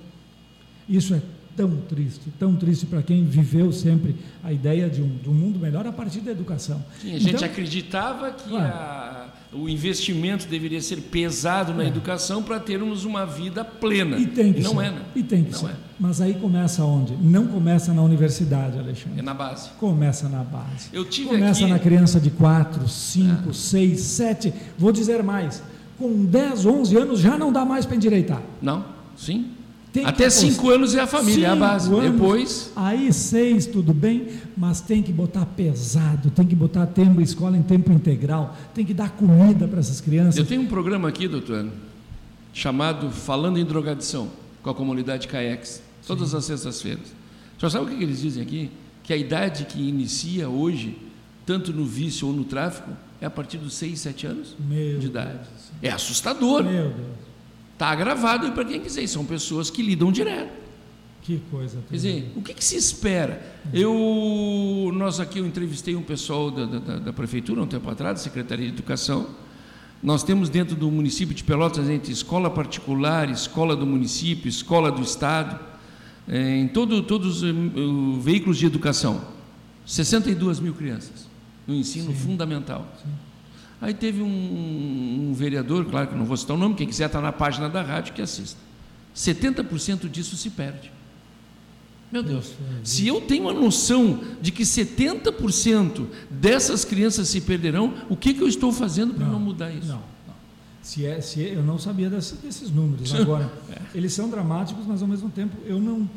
[0.89, 1.21] Isso é
[1.57, 5.59] tão triste, tão triste para quem viveu sempre a ideia de um, de um, mundo
[5.59, 6.83] melhor a partir da educação.
[7.01, 8.73] Sim, a gente então, acreditava que claro.
[8.73, 11.87] a, o investimento deveria ser pesado na é.
[11.87, 14.17] educação para termos uma vida plena.
[14.17, 14.85] E tem que e não ser.
[14.85, 15.01] é, né?
[15.15, 15.69] E tem que não ser.
[15.69, 15.75] É.
[15.99, 17.15] Mas aí começa onde?
[17.15, 19.19] Não começa na universidade, Alexandre.
[19.19, 19.69] É na base.
[19.79, 20.89] Começa na base.
[20.91, 21.71] Eu tive começa aqui...
[21.71, 25.63] na criança de 4, 5, 6, 7, vou dizer mais
[25.97, 28.41] com 10, 11 anos já não dá mais para endireitar.
[28.61, 29.51] Não, sim.
[29.91, 31.91] Tem Até 5 anos é a família, é a base.
[31.91, 32.71] Anos, Depois.
[32.75, 37.63] Aí 6, tudo bem, mas tem que botar pesado, tem que botar tempo, escola em
[37.63, 40.37] tempo integral, tem que dar comida para essas crianças.
[40.37, 41.67] Eu tenho um programa aqui, doutor,
[42.53, 44.29] chamado Falando em Drogadição,
[44.61, 46.37] com a comunidade CAEX, todas sim.
[46.37, 47.15] as sextas-feiras.
[47.57, 48.69] Só sabe o que eles dizem aqui?
[49.03, 50.97] Que a idade que inicia hoje,
[51.45, 55.07] tanto no vício ou no tráfico, é a partir dos 6, 7 anos Meu de
[55.07, 55.37] idade.
[55.37, 55.71] Deus.
[55.81, 56.63] É assustador.
[56.63, 57.26] Meu Deus.
[57.77, 59.05] Está gravado para quem quiser.
[59.07, 60.51] São pessoas que lidam direto.
[61.21, 61.77] Que coisa.
[61.87, 63.55] Quer dizer, o que, que, se espera?
[63.71, 68.23] Eu, nós aqui, eu entrevistei um pessoal da, da, da, prefeitura um tempo atrás, da
[68.23, 69.27] Secretaria de Educação.
[70.01, 75.03] Nós temos dentro do município de Pelotas, entre escola particular, escola do município, escola do
[75.03, 75.59] estado,
[76.27, 79.21] é, em todo, todos os uh, veículos de educação,
[79.85, 81.27] 62 mil crianças
[81.67, 82.87] no ensino sim, fundamental.
[83.03, 83.26] Sim.
[83.79, 87.21] Aí teve um, um, vereador, claro que não vou citar o nome, quem quiser está
[87.21, 88.59] na página da rádio que assista.
[89.15, 90.91] 70% disso se perde.
[92.11, 98.15] Meu Deus, se eu tenho a noção de que 70% dessas crianças se perderão, o
[98.15, 99.87] que, que eu estou fazendo para não, não, mudar isso?
[99.87, 100.33] Não, não.
[100.81, 103.13] Se é, se é, eu não sabia desse, desses números.
[103.15, 103.81] Agora, é.
[103.93, 106.09] eles são dramáticos, mas ao mesmo tempo eu não,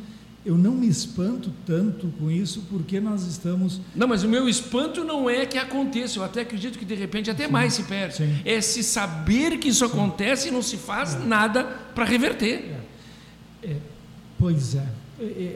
[0.44, 3.80] eu não me espanto tanto com isso porque nós estamos.
[3.94, 6.18] Não, mas o meu espanto não é que aconteça.
[6.18, 8.16] Eu até acredito que de repente até sim, mais se perde.
[8.16, 8.36] Sim.
[8.44, 9.92] É se saber que isso sim.
[9.92, 11.18] acontece e não se faz é.
[11.18, 12.74] nada para reverter.
[13.62, 13.70] É.
[13.70, 13.76] É,
[14.38, 14.86] pois é.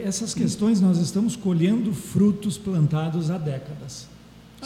[0.03, 4.07] Essas questões nós estamos colhendo frutos plantados há décadas.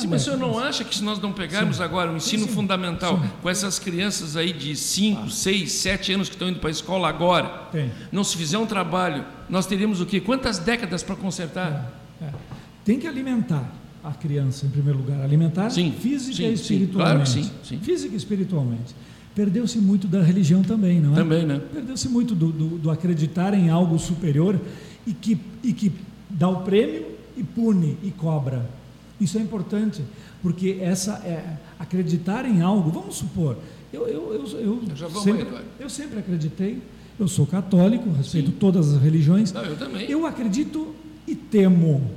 [0.01, 1.83] Sim, mas o senhor não acha que se nós não pegarmos sim.
[1.83, 6.35] agora o ensino sim, fundamental com essas crianças aí de 5, 6, 7 anos que
[6.35, 7.91] estão indo para a escola agora, Tem.
[8.12, 10.19] não se fizer um trabalho, nós teríamos o quê?
[10.19, 11.93] Quantas décadas para consertar?
[12.21, 12.31] É, é.
[12.85, 13.69] Tem que alimentar
[14.03, 15.21] a criança, em primeiro lugar.
[15.21, 16.93] Alimentar física e espiritualmente.
[16.93, 17.79] Claro que sim, sim.
[17.79, 18.95] Física e espiritualmente.
[19.35, 21.15] Perdeu-se muito da religião também, não é?
[21.15, 21.62] Também, né?
[21.71, 24.59] Perdeu-se muito do, do, do acreditar em algo superior
[25.05, 25.91] e que, e que
[26.29, 27.05] dá o prêmio
[27.38, 28.78] e pune e cobra.
[29.19, 30.01] Isso é importante,
[30.41, 33.58] porque essa é, acreditar em algo, vamos supor,
[33.91, 35.47] eu, eu, eu, eu, eu sempre,
[35.79, 36.82] eu sempre acreditei,
[37.19, 38.58] eu sou católico, respeito Sim.
[38.60, 39.51] todas as religiões.
[39.51, 40.10] Não, eu também.
[40.10, 40.95] Eu acredito
[41.27, 42.10] e temo,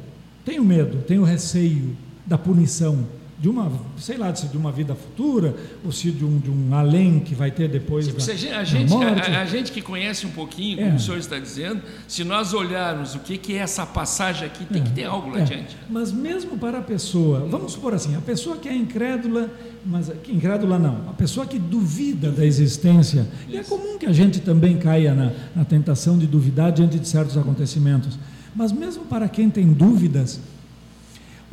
[0.45, 3.05] tenho medo, tenho receio da punição
[3.43, 5.53] de uma, sei lá, se de uma vida futura,
[5.85, 8.89] ou se de um, de um além que vai ter depois Tipo, da, a gente,
[8.89, 9.31] da morte.
[9.33, 10.95] a, a gente que conhece um pouquinho, como É.
[10.95, 14.81] o senhor está dizendo, se nós olharmos o que, que é essa passagem aqui, tem
[14.81, 15.43] É, que ter algo lá é.
[15.43, 15.77] adiante.
[15.91, 19.51] Mas mesmo para a pessoa, vamos supor assim, a pessoa que é incrédula,
[19.85, 24.13] mas que incrédula não, a pessoa que duvida da existência, e é comum que a
[24.13, 28.17] gente também caia na, na tentação de duvidar diante de certos acontecimentos,
[28.55, 30.39] mas mesmo para quem tem dúvidas,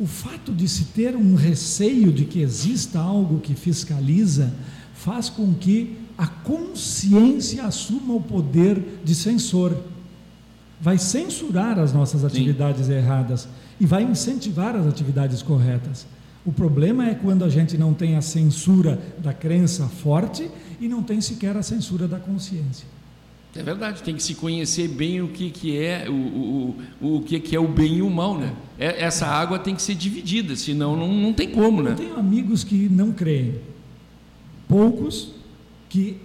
[0.00, 4.50] o fato de se ter um receio de que exista algo que fiscaliza
[4.94, 9.76] faz com que a consciência assuma o poder de censor.
[10.80, 13.46] Vai censurar as nossas atividades erradas
[13.78, 16.06] e vai incentivar as atividades corretas.
[16.46, 21.02] O problema é quando a gente não tem a censura da crença forte e não
[21.02, 22.86] tem sequer a censura da consciência.
[23.54, 27.22] É verdade, tem que se conhecer bem o que, que é o, o, o, o
[27.22, 28.52] que, que é o bem e o mal, né?
[28.78, 31.94] É- Essa água tem que ser dividida, senão não, não tem como, Eu né?
[31.96, 33.56] tenho amigos que não creem.
[34.68, 35.32] Poucos
[35.88, 36.18] que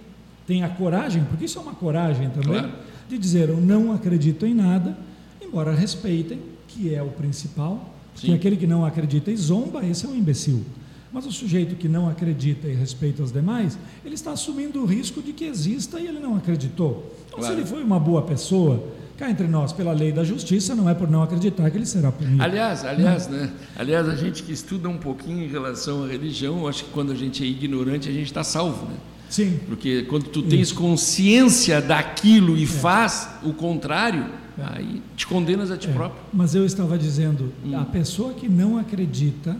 [0.46, 2.70] têm a coragem, porque isso é uma coragem também, Claro.
[3.08, 4.96] de dizer eu não acredito em nada,
[5.42, 7.92] embora respeitem, que é o principal.
[8.14, 8.28] Sim.
[8.28, 10.64] Que aquele que não acredita e zomba, esse é um imbecil.
[11.12, 15.22] Mas o sujeito que não acredita e respeita os demais, ele está assumindo o risco
[15.22, 17.14] de que exista e ele não acreditou.
[17.26, 17.54] Então, Claro.
[17.54, 18.82] se ele foi uma boa pessoa,
[19.16, 22.10] cá entre nós, pela lei da justiça, não é por não acreditar que ele será
[22.12, 22.42] punido.
[22.42, 23.50] Aliás, aliás, né?
[23.76, 27.12] Aliás, a gente que estuda um pouquinho em relação à religião, eu acho que quando
[27.12, 28.94] a gente é ignorante, a gente está salvo, né?
[29.28, 32.66] Sim, Porque quando tu tens consciência daquilo e É.
[32.66, 34.26] faz o contrário,
[34.58, 36.20] aí te condenas a ti É, próprio.
[36.32, 37.76] Mas eu estava dizendo, Hum.
[37.78, 39.56] a pessoa que não acredita,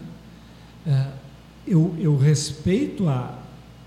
[0.87, 1.07] é,
[1.67, 3.39] eu, eu respeito a,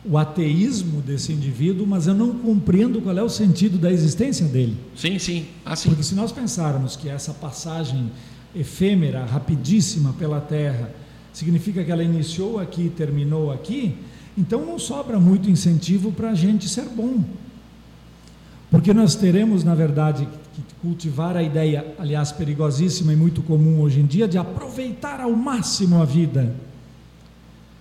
[0.04, 4.78] o ateísmo desse indivíduo, mas eu não compreendo qual é o sentido da existência dele.
[4.96, 5.46] Sim, sim.
[5.65, 5.89] Assim.
[5.89, 8.12] Porque se nós pensarmos que essa passagem
[8.56, 10.89] efêmera, rapidíssima pela Terra,
[11.32, 13.96] significa que ela iniciou aqui e terminou aqui,
[14.38, 17.24] então não sobra muito incentivo para a gente ser bom.
[18.72, 24.00] Porque nós teremos, na verdade, que cultivar a ideia, aliás, perigosíssima e muito comum hoje
[24.00, 26.56] em dia, de aproveitar ao máximo a vida.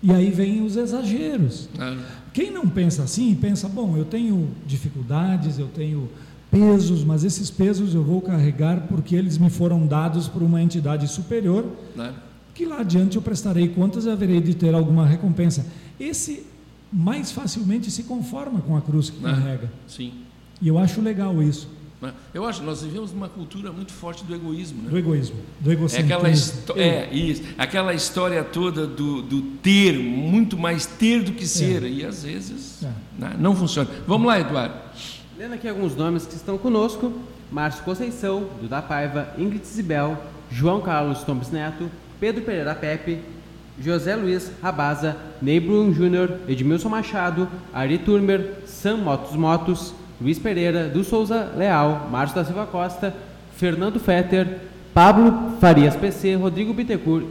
[0.02, 1.68] E aí vêm os exageros.
[1.78, 1.96] Ah,
[2.32, 6.08] Quem não pensa assim, pensa, bom, eu tenho dificuldades, eu tenho
[6.50, 11.06] pesos, mas esses pesos eu vou carregar porque eles me foram dados por uma entidade
[11.08, 12.14] superior, né?
[12.54, 15.66] que lá adiante eu prestarei contas e haverei de ter alguma recompensa.
[15.98, 16.44] Esse
[16.92, 19.30] mais facilmente se conforma com a cruz que Né?
[19.30, 19.70] carrega.
[19.86, 20.12] Sim.
[20.60, 21.68] E eu acho legal isso,
[22.00, 22.12] Né?
[22.32, 24.90] Eu acho que nós vivemos numa cultura muito forte do egoísmo, né?
[24.90, 26.14] do egoísmo, do É egocentrismo.
[26.14, 31.32] aquela, histó- Eu- é, isso, aquela história toda do, do ter, muito mais ter do
[31.32, 32.90] que ser, e às vezes É.
[33.18, 33.88] né, não funciona.
[34.06, 34.74] Vamos lá, Eduardo.
[35.36, 37.12] Lendo aqui alguns nomes que estão conosco:
[37.50, 40.16] Márcio Conceição, Duda Paiva, Ingrid Zibel,
[40.50, 43.18] João Carlos Tomes Neto, Pedro Pereira Pepe,
[43.80, 50.88] José Luiz Rabaza, Ney Bruno Júnior, Edmilson Machado, Ari Turmer, Sam Motos Motos, Luiz Pereira,
[50.88, 53.14] do Souza Leal, Márcio da Silva Costa,
[53.56, 54.58] Fernando Fetter,
[54.92, 57.24] Pablo Farias PC, Rodrigo Bittencourt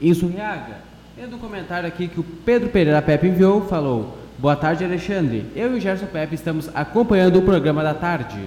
[0.00, 0.78] em Surriaga.
[1.16, 5.46] Lendo um comentário aqui que o Pedro Pereira Pepe enviou, falou: Boa tarde, Alexandre.
[5.54, 8.40] Eu e o Gerson Pepe estamos acompanhando o programa da tarde.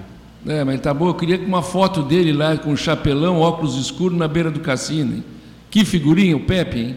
[0.46, 4.28] É, mas tá bom, eu queria uma foto dele lá com chapelão, óculos escuros na
[4.28, 5.16] beira do cassino.
[5.16, 5.24] Hein?
[5.70, 6.96] Que figurinha, o Pepe, hein?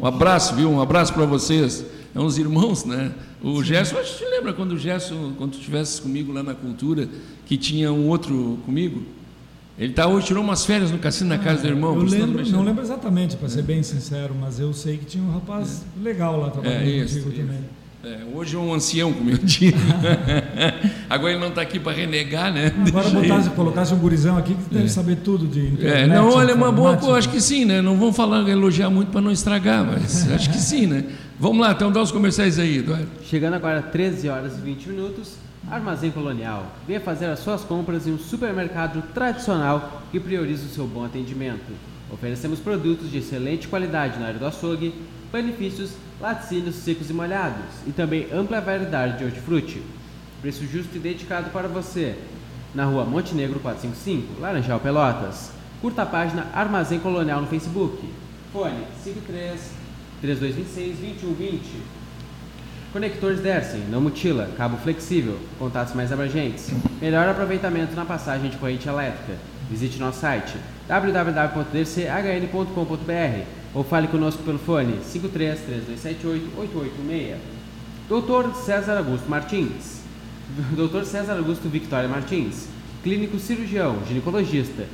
[0.00, 0.70] Um abraço, viu?
[0.70, 1.84] Um abraço para vocês.
[2.14, 3.12] É uns irmãos, né?
[3.44, 6.54] O Gerson, acho que te lembra quando o Gerson, quando tu estivesse comigo lá na
[6.54, 7.06] cultura,
[7.46, 9.02] que tinha um outro comigo?
[9.78, 11.94] Ele tá hoje, tirou umas férias no cassino na casa do irmão.
[11.96, 15.32] Eu lembro, não lembro exatamente, para ser bem sincero, mas eu sei que tinha um
[15.32, 17.40] rapaz legal lá trabalhando É, isso, contigo isso.
[17.42, 17.60] também.
[18.04, 19.78] É, hoje é um ancião, como eu digo.
[21.08, 22.70] Agora ele não está aqui para renegar, né?
[22.86, 26.02] Agora botasse, colocasse um gurizão aqui que deve saber tudo de internet.
[26.02, 27.80] É, não, olha, uma boa, pô, acho que sim, né?
[27.80, 31.04] Não vamos falar, elogiar muito para não estragar, mas acho que sim, né?
[31.38, 33.08] Vamos lá, então dá os comerciais aí, Eduardo.
[33.24, 35.34] Chegando agora 13 horas e 20 minutos,
[35.68, 36.64] Armazém Colonial.
[36.86, 41.72] Venha fazer as suas compras em um supermercado tradicional que prioriza o seu bom atendimento.
[42.08, 44.94] Oferecemos produtos de excelente qualidade na área do açougue,
[45.32, 49.82] benefícios, laticínios secos e molhados e também ampla variedade de hortifruti.
[50.40, 52.16] Preço justo e dedicado para você.
[52.72, 55.50] Na rua Montenegro 455, Laranjal Pelotas.
[55.80, 58.08] Curta a página Armazém Colonial no Facebook.
[58.52, 59.73] Fone 53
[60.24, 61.60] 3226 2120.
[62.92, 66.70] Conectores Dersen, não mutila, cabo flexível, contatos mais abrangentes.
[66.98, 69.34] Melhor aproveitamento na passagem de corrente elétrica.
[69.68, 70.56] Visite nosso site
[70.88, 71.54] www.dchn.com.br
[73.74, 77.36] ou fale conosco pelo fone 53 3278 8816.
[78.08, 78.54] Dr.
[78.64, 80.00] César Augusto Martins.
[80.74, 81.04] Dr.
[81.04, 82.68] César Augusto Victoria Martins,
[83.02, 84.86] clínico cirurgião, ginecologista.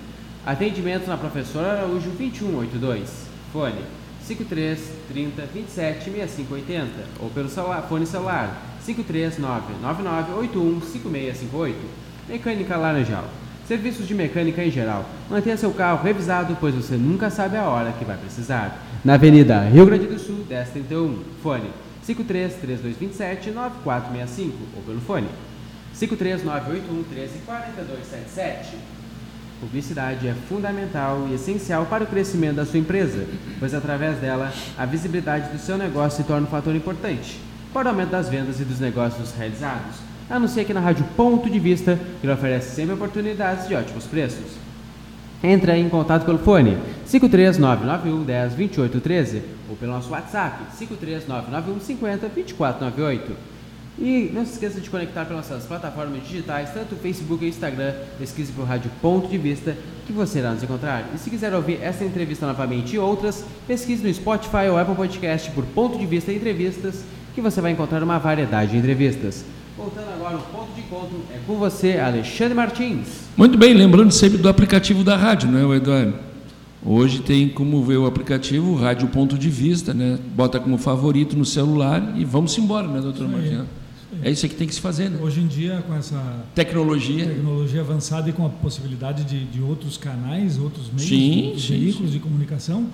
[0.44, 3.28] Atendimento na Professora Araújo 2182.
[3.52, 11.76] Fone 53 30 27 65 80 ou pelo celular, fone celular 539 9981 5658.
[12.28, 13.24] Mecânica Laranjal.
[13.66, 15.04] Serviços de mecânica em geral.
[15.28, 18.80] Mantenha seu carro revisado, pois você nunca sabe a hora que vai precisar.
[19.04, 21.24] Na Avenida Rio Grande do Sul, 1031.
[21.42, 21.70] Fone
[22.02, 25.28] 53 3227 9465 ou pelo fone
[25.92, 28.76] 53 981 13 4277.
[29.60, 33.26] Publicidade é fundamental e essencial para o crescimento da sua empresa,
[33.58, 37.38] pois através dela a visibilidade do seu negócio se torna um fator importante
[37.70, 39.96] para o aumento das vendas e dos negócios realizados.
[40.30, 44.56] Anuncie aqui na Rádio Ponto de Vista, que lhe oferece sempre oportunidades de ótimos preços.
[45.44, 52.28] Entre em contato pelo fone 53991 10 28 13 ou pelo nosso WhatsApp 53991 50
[52.28, 53.49] 24 98.
[54.00, 58.50] E não se esqueça de conectar pelas nossas plataformas digitais, tanto Facebook e Instagram, pesquise
[58.50, 61.10] por Rádio Ponto de Vista, que você irá nos encontrar.
[61.14, 65.50] E se quiser ouvir essa entrevista novamente e outras, pesquise no Spotify ou Apple Podcast
[65.50, 69.44] por Ponto de Vista Entrevistas, que você vai encontrar uma variedade de entrevistas.
[69.76, 73.06] Voltando agora ao ponto de encontro, é com você, Alexandre Martins.
[73.36, 76.14] Muito bem, lembrando sempre do aplicativo da rádio, né, Eduardo?
[76.82, 80.18] Hoje tem como ver o aplicativo, Rádio Ponto de Vista, né?
[80.34, 83.64] Bota como favorito no celular e vamos embora, né, doutora Martins?
[84.22, 85.18] É isso que tem que se fazer, né?
[85.22, 89.96] Hoje em dia, com essa tecnologia, tecnologia avançada e com a possibilidade de, de outros
[89.96, 92.16] canais, outros meios, sim, outros sim, veículos sim.
[92.16, 92.88] de comunicação,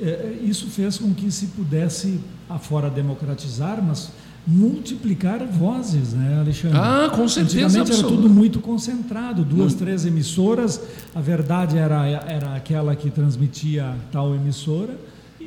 [0.00, 4.10] é, isso fez com que se pudesse, afora democratizar, mas
[4.46, 6.78] multiplicar vozes, né, Alexandre?
[6.78, 7.66] Ah, com certeza.
[7.66, 8.14] Antigamente absoluta.
[8.14, 9.78] era tudo muito concentrado, duas, muito.
[9.78, 10.80] três emissoras.
[11.14, 14.96] A verdade era, era aquela que transmitia tal emissora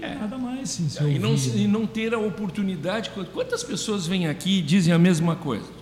[0.02, 0.16] é.
[0.16, 3.12] nada mais se, se e, não, e não ter a oportunidade.
[3.34, 5.82] Quantas pessoas vêm aqui e dizem a mesma coisa?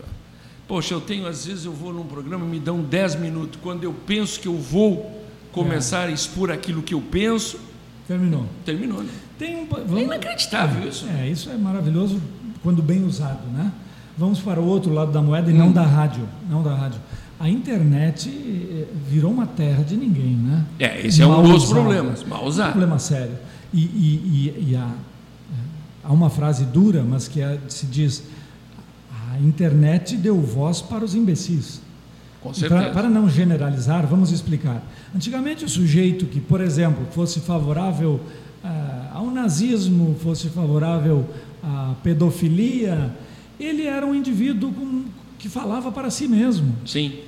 [0.67, 3.59] Poxa, eu tenho, às vezes eu vou num programa me dão 10 minutos.
[3.59, 5.19] Quando eu penso que eu vou
[5.51, 6.09] começar é.
[6.09, 7.59] a expor aquilo que eu penso.
[8.07, 8.45] Terminou.
[8.63, 9.09] Terminou, né?
[9.37, 11.07] Tem um, vamos, é inacreditável isso.
[11.07, 12.21] É, isso é maravilhoso
[12.61, 13.71] quando bem usado, né?
[14.15, 15.57] Vamos para o outro lado da moeda e hum.
[15.57, 16.99] não da rádio, não da rádio.
[17.39, 18.29] A internet
[19.07, 20.65] virou uma terra de ninguém, né?
[20.77, 21.81] É, esse mal é um dos usado.
[21.81, 22.67] problemas, mal usado.
[22.67, 23.37] Um problema sério.
[23.73, 24.91] E, e, e, e há,
[26.03, 28.23] há, uma frase dura, mas que é, se diz:
[29.31, 31.81] a internet deu voz para os imbecis.
[32.41, 32.81] Com certeza.
[32.81, 34.81] Para, para não generalizar, vamos explicar.
[35.13, 38.19] Antigamente, o sujeito que, por exemplo, fosse favorável
[38.63, 38.69] uh,
[39.13, 41.27] ao nazismo, fosse favorável
[41.61, 43.13] à pedofilia,
[43.59, 45.03] ele era um indivíduo com,
[45.37, 46.73] que falava para si mesmo.
[46.85, 47.19] Sim.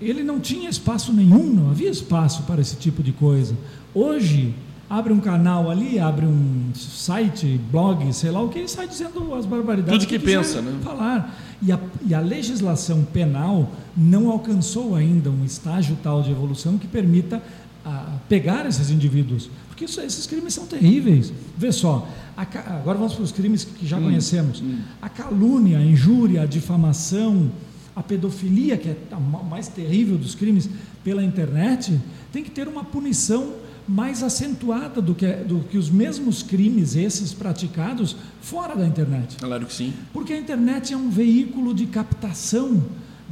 [0.00, 3.54] Ele não tinha espaço nenhum, não havia espaço para esse tipo de coisa.
[3.92, 4.54] Hoje,
[4.88, 9.34] abre um canal ali, abre um site, blog, sei lá o que, e sai dizendo
[9.34, 10.78] as barbaridades Tudo que, que pensa, né?
[10.82, 11.34] falar.
[11.60, 16.86] E a, e a legislação penal não alcançou ainda um estágio tal de evolução que
[16.86, 17.42] permita
[17.84, 19.50] a, pegar esses indivíduos.
[19.68, 21.32] Porque isso, esses crimes são terríveis.
[21.56, 24.60] Vê só, a, agora vamos para os crimes que já hum, conhecemos.
[24.62, 24.78] Hum.
[25.02, 27.50] A calúnia, a injúria, a difamação,
[27.94, 30.70] a pedofilia, que é a mais terrível dos crimes
[31.04, 32.00] pela internet,
[32.32, 33.52] tem que ter uma punição
[33.88, 39.36] mais acentuada do que, do que os mesmos crimes esses praticados fora da internet.
[39.38, 39.94] Claro que sim.
[40.12, 42.84] Porque a internet é um veículo de captação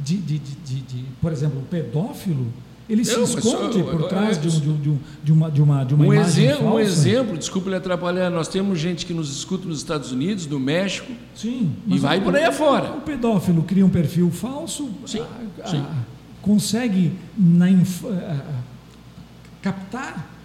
[0.03, 2.47] de, de, de, de, de por exemplo, o pedófilo,
[2.89, 6.05] ele se esconde por trás de, um, de, um, de, uma, de uma, de uma
[6.05, 6.75] um imagem exemplo, falsa.
[6.75, 10.59] Um exemplo, desculpe lhe atrapalhar, nós temos gente que nos escuta nos Estados Unidos, no
[10.59, 12.91] México, sim, e vai o, por aí afora.
[12.93, 15.21] O pedófilo cria um perfil falso, sim,
[15.63, 15.79] a, sim.
[15.79, 15.95] A,
[16.41, 18.67] consegue na a,
[19.61, 20.36] captar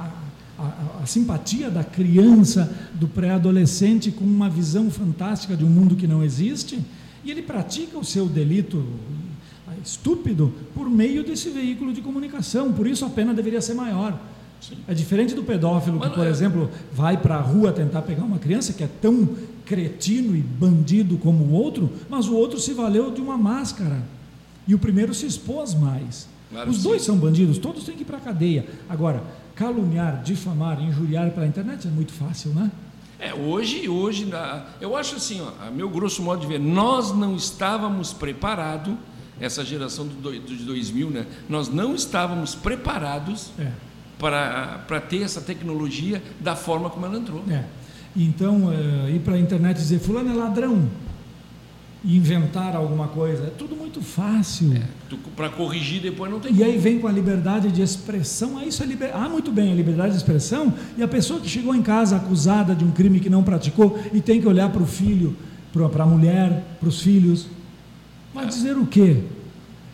[0.62, 6.06] a, a, simpatia da criança, do pré-adolescente com uma visão fantástica de um mundo que
[6.06, 6.78] não existe,
[7.24, 8.84] e ele pratica o seu delito
[9.84, 12.72] estúpido por meio desse veículo de comunicação.
[12.72, 14.18] Por isso a pena deveria ser maior.
[14.60, 14.76] Sim.
[14.86, 16.30] É diferente do pedófilo que, por é...
[16.30, 19.28] exemplo, vai para a rua tentar pegar uma criança que é tão
[19.64, 24.02] cretino e bandido como o outro, mas o outro se valeu de uma máscara.
[24.66, 26.28] E o primeiro se expôs mais.
[26.50, 27.06] Claro Os dois sim.
[27.06, 28.66] são bandidos, todos têm que ir para a cadeia.
[28.88, 29.22] Agora,
[29.54, 32.70] caluniar, difamar, injuriar pela internet é muito fácil, né?
[33.18, 34.28] É, hoje, hoje,
[34.80, 38.94] eu acho assim, ó, a meu grosso modo de ver, nós não estávamos preparados,
[39.40, 41.26] essa geração do, de 2000, né?
[41.48, 43.70] Nós não estávamos preparados é.
[44.18, 47.44] para, para ter essa tecnologia da forma como ela entrou.
[47.48, 47.64] É.
[48.16, 50.88] Então, é, ir para a internet e dizer, fulano é ladrão,
[52.04, 53.44] inventar alguma coisa.
[53.44, 54.72] É tudo muito fácil.
[54.74, 54.82] É,
[55.36, 56.68] para corrigir depois não tem E como.
[56.68, 58.58] aí vem com a liberdade de expressão.
[58.58, 59.10] Ah, isso é liber...
[59.14, 60.74] ah, muito bem, a liberdade de expressão.
[60.96, 64.20] E a pessoa que chegou em casa acusada de um crime que não praticou e
[64.20, 65.36] tem que olhar para o filho,
[65.72, 67.46] para a mulher, para os filhos.
[68.34, 68.48] Vai é.
[68.48, 69.22] dizer o quê?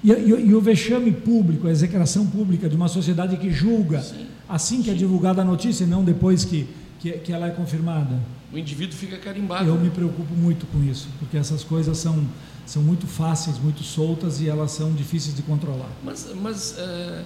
[0.03, 4.27] E, e, e, o vexame público, a execração pública de uma sociedade que julga Sim.
[4.49, 4.97] assim que é Sim.
[4.97, 6.69] é divulgada a notícia e não depois que,
[7.01, 8.17] que, que ela é confirmada.
[8.53, 9.69] O indivíduo fica carimbado.
[9.69, 12.27] Eu me preocupo muito com isso, porque essas coisas são,
[12.65, 15.91] são muito fáceis, muito soltas e elas são difíceis de controlar.
[16.03, 17.25] Mas, mas uh,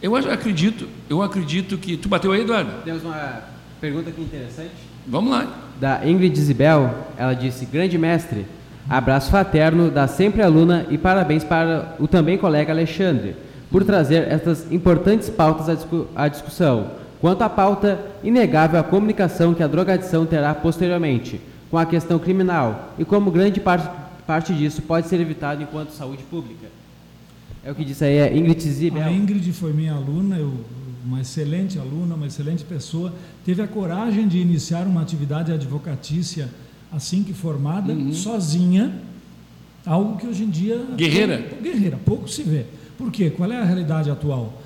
[0.00, 1.96] eu acredito, eu acredito que.
[1.96, 2.70] Tu bateu aí, Eduardo?
[2.84, 3.42] Temos uma
[3.80, 4.72] pergunta aqui interessante.
[5.06, 5.52] Vamos lá.
[5.80, 8.46] Da Ingrid Isabel, ela disse: Grande mestre,
[8.88, 13.34] abraço fraterno da sempre aluna e parabéns para o também colega Alexandre
[13.70, 16.90] por trazer estas importantes pautas à, discu à discussão.
[17.24, 22.92] Quanto à pauta, inegável a comunicação que a drogadição terá posteriormente com a questão criminal
[22.98, 23.88] e como grande parte,
[24.26, 26.66] parte disso pode ser evitado enquanto saúde pública.
[27.64, 29.02] É o que disse aí a Ingrid Zibel.
[29.02, 30.52] A Ingrid foi minha aluna, eu,
[31.02, 33.10] uma excelente aluna, uma excelente pessoa.
[33.42, 36.50] Teve a coragem de iniciar uma atividade advocatícia
[36.92, 38.12] assim que formada, uhum.
[38.12, 38.92] sozinha,
[39.86, 40.76] algo que hoje em dia.
[40.94, 41.38] Guerreira.
[41.38, 42.66] Pouco, guerreira, pouco se vê.
[42.98, 43.30] Por quê?
[43.30, 44.60] Qual é a realidade atual?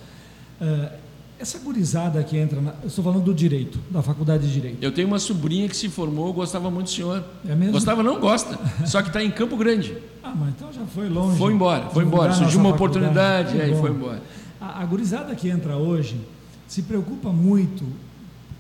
[0.61, 1.08] Uh,
[1.39, 4.83] essa gurizada que entra, na, eu estou falando do direito, da faculdade de direito.
[4.83, 7.25] Eu tenho uma sobrinha que se formou, gostava muito do senhor.
[7.49, 7.73] É mesmo?
[7.73, 9.97] Gostava, não gosta, só que está em Campo Grande.
[10.23, 11.39] Ah, mas então já foi longe.
[11.39, 12.33] Foi embora, foi embora.
[12.33, 14.21] Surgiu uma oportunidade, e aí foi embora.
[14.61, 16.21] A, a gurizada que entra hoje
[16.67, 17.85] se preocupa muito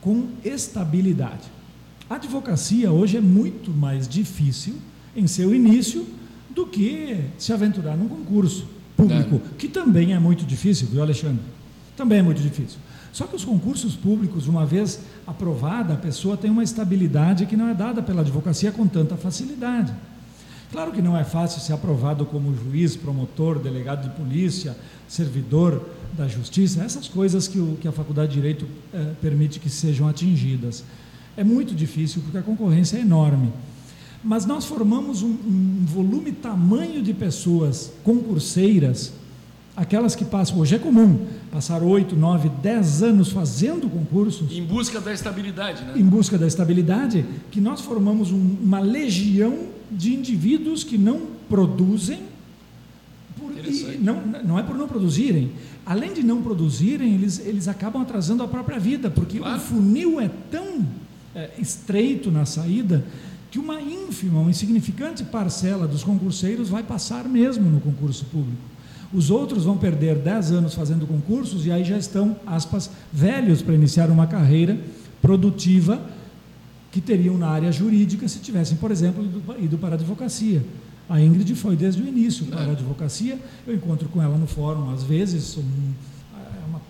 [0.01, 1.51] com estabilidade.
[2.09, 4.76] A advocacia hoje é muito mais difícil
[5.16, 6.07] em seu início
[6.49, 8.66] do que se aventurar num concurso
[8.97, 9.57] público, é.
[9.59, 11.43] que também é muito difícil, viu, Alexandre?
[11.99, 12.78] Também é muito difícil.
[13.12, 17.68] Só que os concursos públicos, uma vez aprovada, a pessoa tem uma estabilidade que não
[17.68, 19.92] é dada pela advocacia com tanta facilidade.
[20.70, 24.76] Claro que não é fácil ser aprovado como juiz, promotor, delegado de polícia,
[25.09, 29.68] servidor da justiça, essas coisas que, o, que a Faculdade de Direito eh, permite que
[29.68, 30.84] sejam atingidas.
[31.36, 33.53] É muito difícil porque a concorrência é enorme.
[34.22, 39.12] Mas nós formamos um, um volume tamanho de pessoas concurseiras,
[39.79, 44.51] aquelas que passam, hoje é comum, passar 8, 9, 10 anos fazendo concursos.
[44.51, 45.95] Em busca da estabilidade, né?
[45.97, 52.22] Em busca da estabilidade, que nós formamos um, uma legião de indivíduos que não produzem,
[53.39, 53.53] por,
[54.01, 55.53] não, não é por não produzirem.
[55.87, 59.57] Além de não produzirem, eles, eles acabam atrasando a própria vida, porque claro.
[59.57, 60.85] o funil é tão
[61.37, 63.05] é, estreito na saída
[63.49, 68.78] que uma ínfima, uma insignificante parcela dos concurseiros vai passar mesmo no concurso público.
[69.12, 73.74] Os outros vão perder 10 anos fazendo concursos e aí já estão, aspas, velhos para
[73.74, 74.78] iniciar uma carreira
[75.22, 76.00] produtiva
[76.92, 79.24] que teriam na área jurídica se tivessem, por exemplo,
[79.59, 80.62] ido para a advocacia.
[81.09, 82.70] A Ingrid foi desde o início para a é.
[82.72, 83.38] advocacia.
[83.66, 85.56] Eu encontro com ela no fórum às vezes.
[85.56, 86.80] é uma,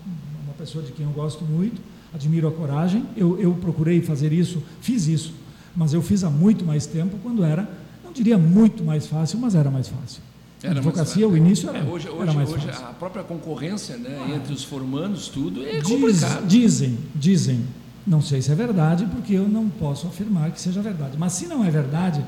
[0.43, 1.81] uma pessoa de quem eu gosto muito,
[2.13, 3.05] admiro a coragem.
[3.15, 5.33] Eu, eu procurei fazer isso, fiz isso
[5.75, 7.69] mas eu fiz há muito mais tempo, quando era,
[8.03, 10.21] não diria muito mais fácil, mas era mais fácil.
[10.61, 12.85] Era a advocacia, o início era, é, hoje, hoje, era mais hoje fácil.
[12.85, 16.45] A própria concorrência né, ah, entre os formandos, tudo, é diz, complicado.
[16.45, 17.61] Dizem, dizem,
[18.05, 21.47] não sei se é verdade, porque eu não posso afirmar que seja verdade, mas se
[21.47, 22.23] não é verdade,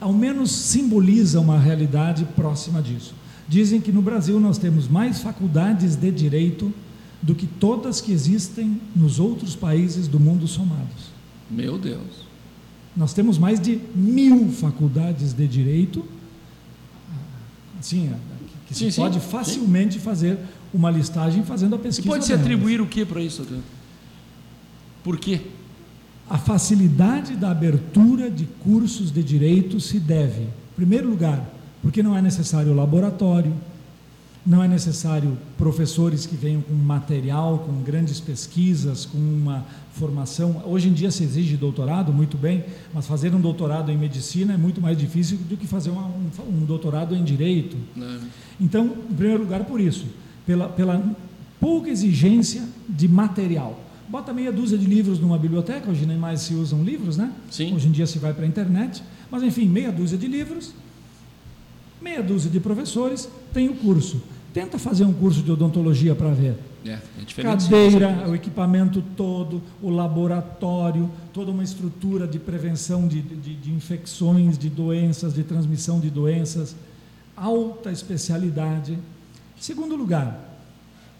[0.00, 3.14] ao menos simboliza uma realidade próxima disso.
[3.48, 6.72] Dizem que no Brasil nós temos mais faculdades de direito
[7.20, 11.12] do que todas que existem nos outros países do mundo somados.
[11.50, 12.26] Meu Deus.
[12.96, 16.04] Nós temos mais de mil faculdades de direito,
[17.82, 18.12] assim,
[18.66, 20.00] que sim, se sim, pode facilmente sim.
[20.00, 20.38] fazer
[20.72, 22.08] uma listagem fazendo a pesquisa.
[22.08, 23.62] E pode se atribuir o que para isso, doutor?
[25.02, 25.40] Por quê?
[26.30, 31.44] A facilidade da abertura de cursos de direito se deve, em primeiro lugar,
[31.82, 33.52] porque não é necessário laboratório,
[34.44, 40.62] não é necessário professores que venham com material, com grandes pesquisas, com uma formação.
[40.66, 44.56] Hoje em dia se exige doutorado, muito bem, mas fazer um doutorado em medicina é
[44.56, 47.76] muito mais difícil do que fazer uma, um, um, doutorado em direito.
[47.94, 48.20] Não.
[48.60, 50.06] Então, em primeiro lugar, por isso,
[50.44, 51.14] pela, pela
[51.60, 53.80] pouca exigência de material.
[54.08, 57.32] Bota meia dúzia de livros numa biblioteca, hoje nem mais se usam livros, né?
[57.50, 57.74] Sim.
[57.74, 60.74] Hoje em dia se vai para a internet, mas enfim, meia dúzia de livros,
[62.02, 64.20] meia dúzia de professores, tem o curso.
[64.52, 66.56] Tenta fazer um curso de odontologia para ver.
[66.84, 73.54] É, é Cadeira, o equipamento todo, o laboratório, toda uma estrutura de prevenção de, de,
[73.54, 76.74] de infecções, de doenças, de transmissão de doenças,
[77.36, 78.98] alta especialidade.
[79.58, 80.52] Segundo lugar,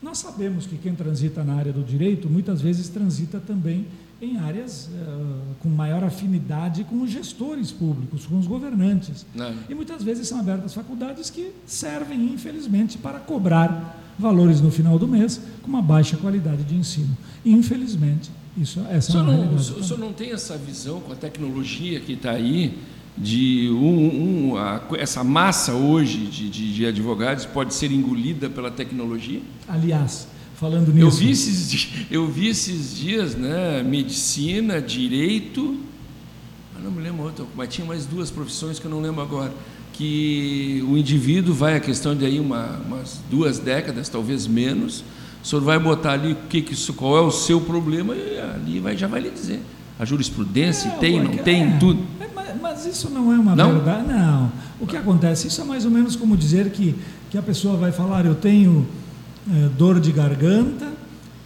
[0.03, 3.87] nós sabemos que quem transita na área do direito muitas vezes transita também
[4.23, 9.27] em áreas uh, com maior afinidade com os gestores públicos, com os governantes.
[9.35, 9.47] Não.
[9.47, 9.55] É.
[9.69, 15.09] E muitas vezes são abertas faculdades que servem, infelizmente, para cobrar valores no final do
[15.09, 17.17] mês com uma baixa qualidade de ensino.
[17.45, 21.17] Infelizmente, isso, essa o é uma não, O senhor não tem essa visão com a
[21.17, 22.79] tecnologia que está aí,
[23.17, 28.71] de um, um, a, essa massa hoje de, de, de advogados pode ser engolida pela
[28.71, 29.41] tecnologia?
[29.69, 30.29] Aliás,
[30.63, 31.07] falando nisso.
[31.07, 33.83] Eu vi esses, eu vi esses dias, né?
[33.83, 35.77] Medicina, direito,
[36.77, 39.53] eu não me lembro outro, mas tinha mais duas profissões que eu não lembro agora.
[39.93, 45.05] Que o indivíduo vai, a questão de aí uma, umas duas décadas, talvez menos,
[45.43, 48.39] o senhor vai botar ali o que, que isso, qual é o seu problema e
[48.39, 49.61] ali vai, já vai lhe dizer.
[49.99, 52.05] A jurisprudência É, tem, não é, tem, tudo.
[52.21, 53.73] É, mas, mas isso não é uma Não?
[53.73, 54.09] verdade.
[54.09, 54.53] Não.
[54.81, 55.49] O que acontece?
[55.49, 56.95] Isso é mais ou menos como dizer que,
[57.31, 58.87] que a pessoa vai falar: eu tenho
[59.51, 60.89] eh, dor de garganta,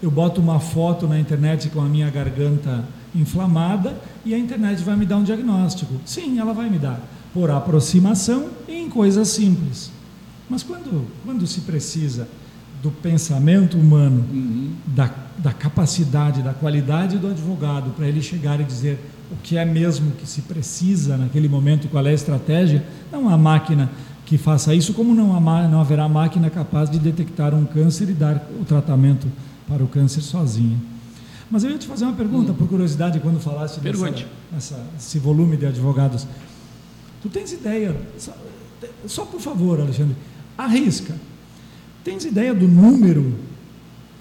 [0.03, 2.85] eu boto uma foto na internet com a minha garganta
[3.15, 3.95] inflamada
[4.25, 5.95] e a internet vai me dar um diagnóstico.
[6.05, 7.01] Sim, ela vai me dar,
[7.33, 9.91] por aproximação e em coisas simples.
[10.49, 12.29] Mas quando, quando se precisa
[12.83, 14.71] do pensamento humano, Uhum.
[14.87, 18.99] da, da capacidade, da qualidade do advogado para ele chegar e dizer
[19.33, 23.37] o que é mesmo que se precisa naquele momento, qual é a estratégia, não há
[23.37, 23.91] máquina
[24.27, 28.13] que faça isso, como não, há, não haverá máquina capaz de detectar um câncer e
[28.13, 29.29] dar o tratamento
[29.69, 30.77] para o câncer sozinha.
[31.49, 34.27] Mas eu ia te fazer uma pergunta, por curiosidade, quando falaste dessa, Pergunte.
[34.57, 36.27] essa, esse volume de advogados.
[37.23, 38.37] Tu tens ideia, só,
[39.07, 40.17] só por favor, Alexandre,
[40.59, 41.15] arrisca.
[42.03, 43.33] Tens ideia do número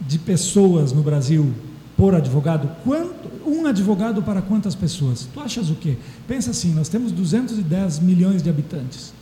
[0.01, 1.51] de pessoas no Brasil
[1.97, 2.69] por advogado?
[2.83, 5.27] Quanto, um advogado para quantas pessoas?
[5.33, 5.97] Tu achas o quê?
[6.27, 9.13] Pensa assim, nós temos 210 milhões de habitantes.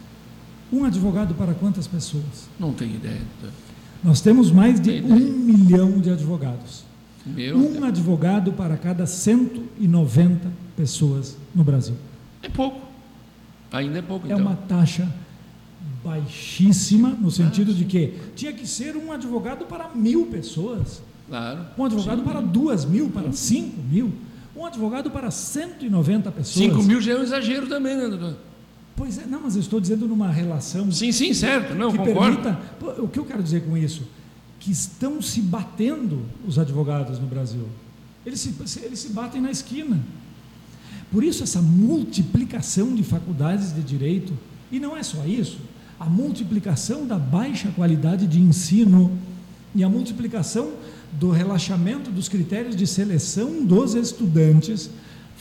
[0.73, 2.49] Um advogado para quantas pessoas?
[2.59, 3.21] Não tenho ideia.
[4.03, 6.83] Nós temos mais de um milhão de advogados.
[7.25, 7.83] Meu Um Deus.
[7.83, 11.95] advogado para cada 190 pessoas no Brasil.
[12.41, 12.81] É pouco.
[13.71, 14.45] Ainda é pouco, É então.
[14.45, 15.07] uma taxa
[16.03, 21.61] baixíssima, no sentido de que tinha que ser um advogado para mil pessoas, Claro.
[21.77, 22.23] um advogado Sim.
[22.25, 24.11] para duas mil, para cinco mil,
[24.55, 26.65] um advogado para 190 pessoas.
[26.65, 28.35] 5 mil já é um exagero também, né, doutor?
[28.95, 31.73] Pois é, não, mas eu estou dizendo numa relação Sim, sim, certo.
[31.73, 32.37] Não, que concordo.
[32.41, 33.01] permita.
[33.01, 34.03] O que eu quero dizer com isso?
[34.59, 37.67] Que estão se batendo os advogados no Brasil.
[38.25, 39.99] Eles se, eles se batem na esquina.
[41.11, 44.33] Por isso, essa multiplicação de faculdades de direito,
[44.71, 45.59] e não é só isso,
[45.99, 49.17] a multiplicação da baixa qualidade de ensino
[49.75, 50.73] e a multiplicação
[51.11, 54.89] do relaxamento dos critérios de seleção dos estudantes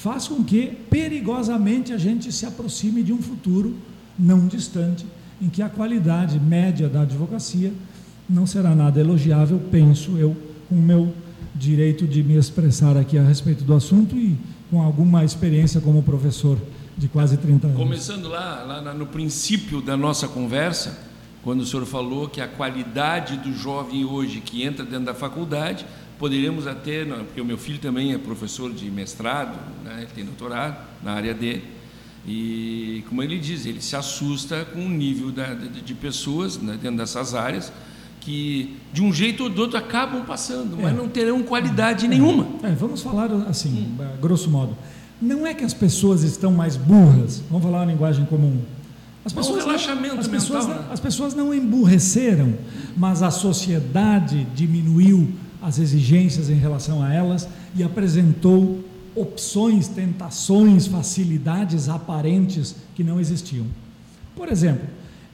[0.03, 3.77] faz com que perigosamente a gente se aproxime de um futuro
[4.19, 5.07] não distante
[5.41, 7.73] em que a qualidade média da advocacia
[8.29, 10.37] não será nada elogiável, penso eu,
[10.69, 11.15] com o meu
[11.55, 14.37] direito de me expressar aqui a respeito do assunto e
[14.69, 16.59] com alguma experiência como professor
[16.99, 17.79] de quase 30 anos.
[17.79, 20.99] Começando lá, lá no princípio da nossa conversa,
[21.45, 25.87] quando o senhor falou que a qualidade do jovem hoje que entra dentro da faculdade,
[26.27, 30.77] poderíamos até, porque o meu filho também é professor de mestrado, né, ele tem doutorado
[31.03, 31.64] na área dele,
[32.25, 36.79] e como ele diz, ele se assusta com o nível da- de, de pessoas né,
[36.81, 37.73] dentro dessas áreas
[38.20, 40.97] que de um jeito ou do outro acabam passando, mas É.
[40.97, 42.47] não terão qualidade nenhuma.
[42.62, 44.77] É, vamos falar assim, a grosso modo.
[45.20, 48.61] Não é que as pessoas estão mais burras, vamos falar uma linguagem comum.
[49.25, 50.93] As Um pessoas, relaxamento não, as, pessoas mental, não, né?
[50.93, 52.55] as pessoas não emburreceram,
[52.97, 55.29] mas a sociedade diminuiu
[55.63, 58.85] as exigências em relação a elas e apresentou
[59.15, 63.67] opções, tentações, facilidades aparentes que não existiam.
[64.35, 64.87] Por exemplo,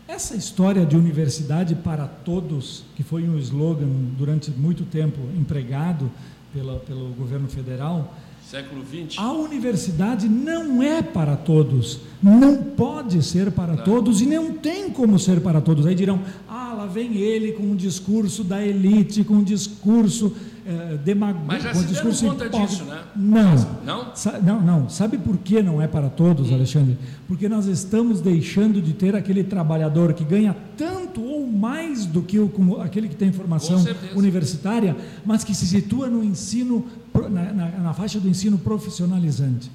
[0.07, 6.11] essa história de universidade para todos, que foi um slogan durante muito tempo empregado
[6.53, 8.14] pela, pelo governo federal,
[8.51, 9.18] Século XX.
[9.18, 15.18] a universidade não é para todos, não pode ser para todos e não tem como
[15.18, 15.84] ser para todos.
[15.86, 20.34] Aí dirão: ah, lá vem ele com o discurso da elite, com o discurso
[20.66, 22.72] eh, demagógico, Mas já se discurso conta hipócrita.
[22.72, 23.01] disso, né?
[23.14, 23.55] Não.
[23.84, 24.16] Não?
[24.16, 24.88] Sa- Não, não.
[24.88, 26.96] Sabe por que não é para todos, Alexandre?
[27.26, 32.38] Porque nós estamos deixando de ter aquele trabalhador que ganha tanto ou mais do que
[32.38, 33.82] o, aquele que tem formação
[34.14, 39.70] universitária, mas que se situa no ensino, na, na- na faixa do ensino profissionalizante.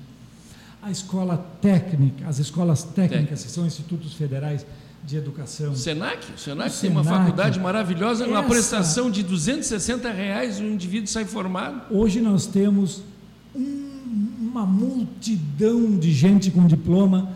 [0.82, 4.65] A escola técnica, as escolas técnicas, que são institutos federais
[5.05, 7.19] de educação, Senac, o Senac O tem uma Senac.
[7.24, 11.82] faculdade maravilhosa, uma Essa- prestação de 260 reais, o indivíduo sai formado.
[11.93, 13.01] Hoje nós temos
[13.55, 13.89] um-
[14.41, 17.30] uma multidão de gente com diploma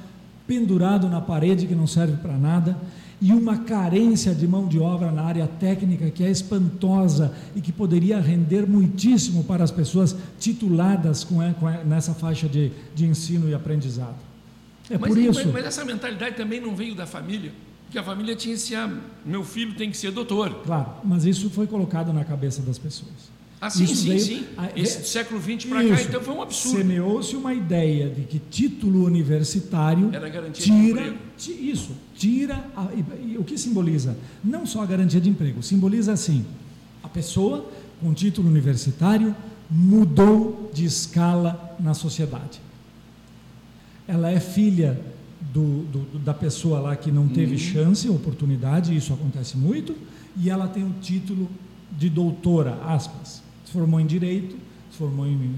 [0.45, 2.77] pendurado na parede que não serve para nada
[3.19, 7.71] e uma carência de mão de obra na área técnica que é espantosa e que
[7.71, 13.53] poderia render muitíssimo para as pessoas tituladas com, com nessa faixa de, de ensino e
[13.55, 14.15] aprendizado.
[14.89, 15.43] É mas, por isso.
[15.45, 17.51] mas- mas essa mentalidade também não veio da família,
[17.85, 18.89] porque a família tinha esse ah,
[19.25, 20.61] meu filho tem que ser doutor.
[20.63, 23.35] Claro, mas isso foi colocado na cabeça das pessoas.
[23.59, 24.43] Ah, sim, sim, veio- sim.
[24.55, 26.77] a- Esse é- do século XX para cá, então foi um absurdo.
[26.77, 31.17] Semeou-se uma ideia de que título universitário Era garantia de tira emprego.
[31.37, 35.61] ti- isso, tira a- e, e o que simboliza não só a garantia de emprego,
[35.63, 36.45] simboliza assim
[37.03, 37.67] A pessoa
[38.01, 39.33] com título universitário
[39.71, 42.59] mudou de escala na sociedade.
[44.07, 44.99] Ela é filha
[45.53, 47.57] do, do, da pessoa lá que não teve uhum.
[47.57, 49.95] chance, oportunidade, isso acontece muito,
[50.35, 51.49] e ela tem o título
[51.97, 53.41] de doutora, aspas.
[53.67, 54.55] Se formou em Direito,
[54.89, 55.51] se formou em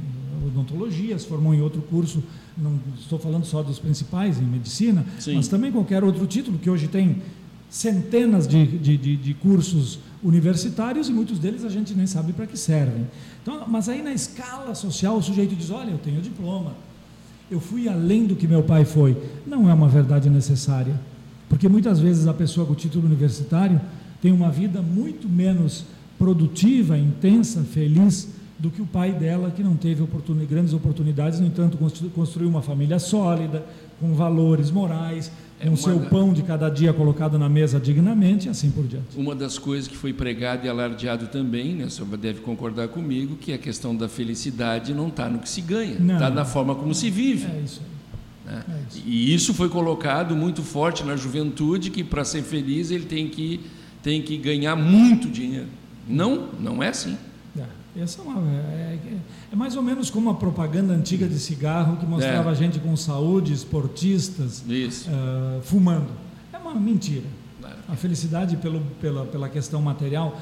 [0.47, 2.23] odontologia, se formou em outro curso,
[2.57, 5.35] não estou falando só dos principais, em medicina, Sim.
[5.35, 7.21] mas também qualquer outro título, que hoje tem
[7.69, 12.47] centenas de, de, de, de cursos universitários e muitos deles a gente nem sabe para
[12.47, 13.05] que servem.
[13.43, 16.73] Então, mas aí na escala social o sujeito diz: olha, eu tenho diploma,
[17.51, 19.15] eu fui além do que meu pai foi.
[19.45, 20.99] Não é uma verdade necessária,
[21.47, 23.79] porque muitas vezes a pessoa com título universitário
[24.19, 25.85] tem uma vida muito menos
[26.19, 28.27] produtiva, intensa, feliz
[28.59, 30.05] do que o pai dela, que não teve
[30.47, 31.77] grandes oportunidades, no entanto,
[32.13, 33.65] construiu uma família sólida,
[34.01, 38.47] com valores morais, é com o seu pão de cada dia colocado na mesa dignamente
[38.47, 39.17] e assim por diante.
[39.17, 43.35] Uma das coisas que foi pregado e alardeado também, né, o senhor deve concordar comigo,
[43.35, 46.93] que a questão da felicidade não está no que se ganha, está na forma como
[46.93, 47.45] se vive.
[47.45, 48.53] É isso aí.
[48.53, 48.63] Né?
[48.67, 49.03] É isso.
[49.05, 53.61] E isso foi colocado muito forte na juventude, que para ser feliz ele tem que,
[54.01, 55.67] tem que ganhar muito dinheiro.
[56.09, 57.15] Não, não é assim.
[57.57, 58.97] É, essa é, uma, é,
[59.51, 62.55] é, mais ou menos como a propaganda antiga de cigarro que mostrava é.
[62.55, 66.09] gente com saúde, esportistas, uh, fumando.
[66.51, 67.25] É uma mentira.
[67.87, 70.39] A felicidade pelo, pela, pela questão material.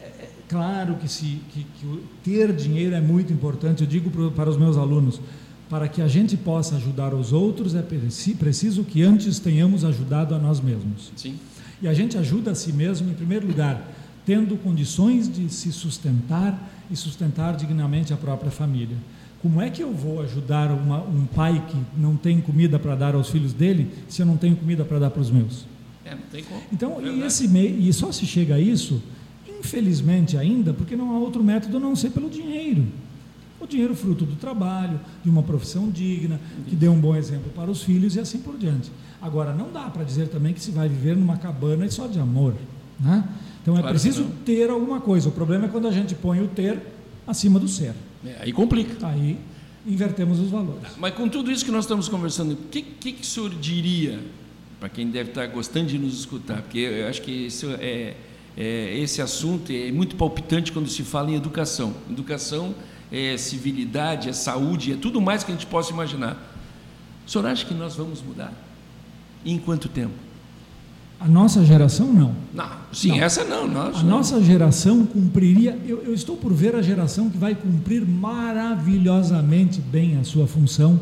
[0.00, 3.82] É, é claro que, se, que, que ter dinheiro é muito importante.
[3.82, 5.20] Eu digo para os meus alunos:
[5.68, 10.38] para que a gente possa ajudar os outros, é preciso que antes tenhamos ajudado a
[10.38, 11.12] nós mesmos.
[11.16, 11.38] Sim.
[11.82, 13.86] E a gente ajuda a si mesmo, em primeiro lugar,
[14.26, 18.96] tendo condições de se sustentar e sustentar dignamente a própria família.
[19.40, 23.14] Como é que eu vou ajudar uma, um pai que não tem comida para dar
[23.14, 25.64] aos filhos dele se eu não tenho comida para dar para os meus?
[26.04, 26.60] É, não tem como.
[26.72, 29.00] Então, e, esse meio, e só se chega a isso,
[29.48, 32.84] infelizmente ainda, porque não há outro método a não ser pelo dinheiro.
[33.60, 37.70] O dinheiro fruto do trabalho, de uma profissão digna, que dê um bom exemplo para
[37.70, 38.90] os filhos e assim por diante.
[39.22, 42.18] Agora, não dá para dizer também que se vai viver numa cabana e só de
[42.18, 42.54] amor.
[42.98, 43.24] Né?
[43.66, 45.28] Então é claro preciso ter alguma coisa.
[45.28, 46.80] O problema é quando a gente põe o ter
[47.26, 47.94] acima do ser.
[48.24, 49.04] É, aí complica.
[49.04, 49.36] Aí
[49.84, 50.92] invertemos os valores.
[50.96, 54.20] Mas com tudo isso que nós estamos conversando, o que, que, que o senhor diria
[54.78, 56.62] para quem deve estar gostando de nos escutar?
[56.62, 58.14] Porque eu acho que isso é,
[58.56, 61.92] é, esse assunto é muito palpitante quando se fala em educação.
[62.08, 62.72] Educação
[63.10, 66.56] é civilidade, é saúde, é tudo mais que a gente possa imaginar.
[67.26, 68.52] O senhor acha que nós vamos mudar?
[69.44, 70.25] E em quanto tempo?
[71.18, 72.34] A nossa geração não.
[72.52, 73.16] Não, sim, não.
[73.16, 73.66] essa não.
[73.66, 75.78] Nós, a nossa geração cumpriria.
[75.86, 81.00] Eu, eu, estou por ver a geração que vai cumprir maravilhosamente bem a sua função,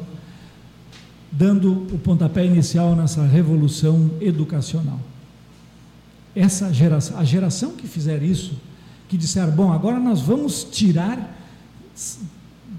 [1.33, 5.01] dando o pontapé inicial nessa revolução educacional.
[6.35, 8.55] Essa geração, a geração que fizer isso,
[9.09, 11.37] que disser, bom, agora nós vamos tirar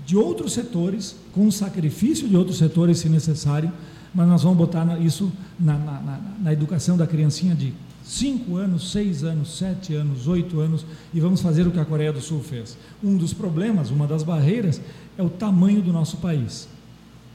[0.06, 3.72] de outros setores, com sacrifício de outros setores, se necessário,
[4.16, 7.74] mas nós vamos botar isso na, na, na, na educação da criancinha de
[8.05, 12.13] 5 anos, 6 anos, 7 anos, 8 anos e vamos fazer o que a Coreia
[12.13, 12.78] do Sul fez.
[13.03, 14.80] Um dos problemas, uma das barreiras,
[15.18, 16.68] é o tamanho do nosso país.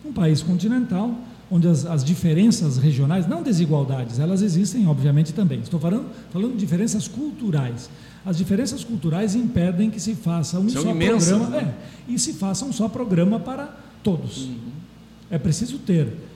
[0.05, 1.15] Um país continental,
[1.51, 5.61] onde as, as diferenças regionais, não desigualdades, elas existem, obviamente, também.
[5.61, 7.91] Estou falando, falando de diferenças culturais.
[8.25, 11.75] As diferenças culturais impedem que se faça um São só imensas, programa né?
[12.09, 14.47] é, e se faça um só programa para todos.
[14.47, 14.57] Uhum.
[15.31, 16.30] É preciso ter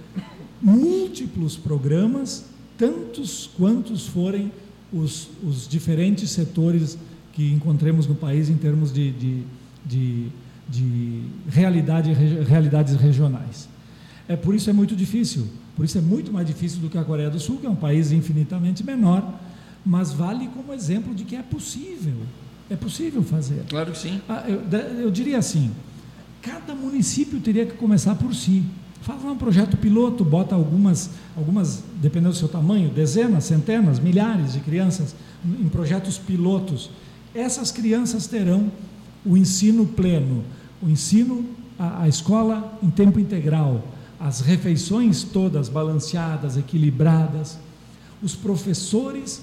[0.60, 2.46] múltiplos programas,
[2.78, 4.50] tantos quantos forem
[4.92, 6.96] os, os diferentes setores
[7.32, 9.42] que encontremos no país em termos de, de,
[9.84, 10.28] de,
[10.68, 13.68] de realidade, realidades regionais.
[14.28, 15.46] É por isso é muito difícil.
[15.76, 17.74] Por isso é muito mais difícil do que a Coreia do Sul, que é um
[17.74, 19.40] país infinitamente menor,
[19.84, 22.14] mas vale como exemplo de que é possível.
[22.70, 23.64] É possível fazer.
[23.68, 24.20] Claro que sim.
[24.28, 24.62] Ah, eu,
[25.00, 25.70] eu diria assim:
[26.40, 28.62] cada município teria que começar por si.
[29.04, 34.60] Faz um projeto piloto, bota algumas, algumas, dependendo do seu tamanho, dezenas, centenas, milhares de
[34.60, 36.88] crianças em projetos pilotos.
[37.34, 38.72] Essas crianças terão
[39.22, 40.42] o ensino pleno,
[40.82, 41.44] o ensino,
[41.78, 43.84] a, a escola em tempo integral,
[44.18, 47.58] as refeições todas balanceadas, equilibradas,
[48.22, 49.42] os professores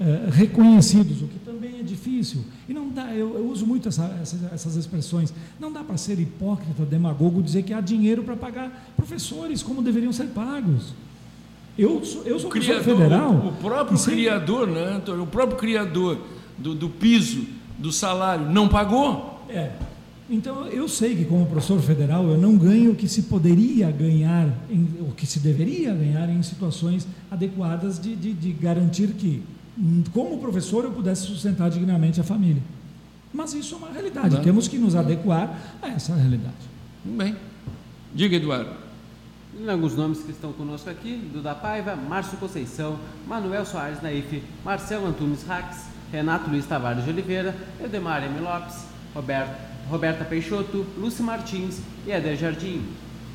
[0.00, 2.44] eh, reconhecidos, o que também é difícil.
[2.68, 5.32] E não dá, eu, eu uso muito essa, essas, essas expressões.
[5.60, 10.12] Não dá para ser hipócrita, demagogo, dizer que há dinheiro para pagar professores como deveriam
[10.12, 10.92] ser pagos.
[11.78, 13.32] Eu sou, eu sou criador, federal.
[13.32, 15.22] O, o próprio criador, né, Antônio?
[15.22, 16.18] O próprio criador
[16.58, 17.46] do, do piso,
[17.78, 19.44] do salário, não pagou.
[19.48, 19.70] É.
[20.28, 24.48] Então eu sei que como professor federal eu não ganho o que se poderia ganhar,
[24.70, 29.42] em, o que se deveria ganhar em situações adequadas de, de, de garantir que
[30.12, 32.62] como professor, eu pudesse sustentar dignamente a família.
[33.32, 34.42] Mas isso é uma realidade, Não.
[34.42, 36.54] temos que nos adequar a essa realidade.
[37.04, 37.36] Bem.
[38.14, 38.70] Diga, Eduardo.
[39.68, 45.44] Alguns nomes que estão conosco aqui: Duda Paiva, Márcio Conceição, Manuel Soares Naif, Marcelo Antunes
[45.46, 48.40] Rax, Renato Luiz Tavares de Oliveira, Edemar M.
[48.40, 49.56] Lopes, Roberto,
[49.88, 52.82] Roberta Peixoto, Lúcia Martins e Eder Jardim.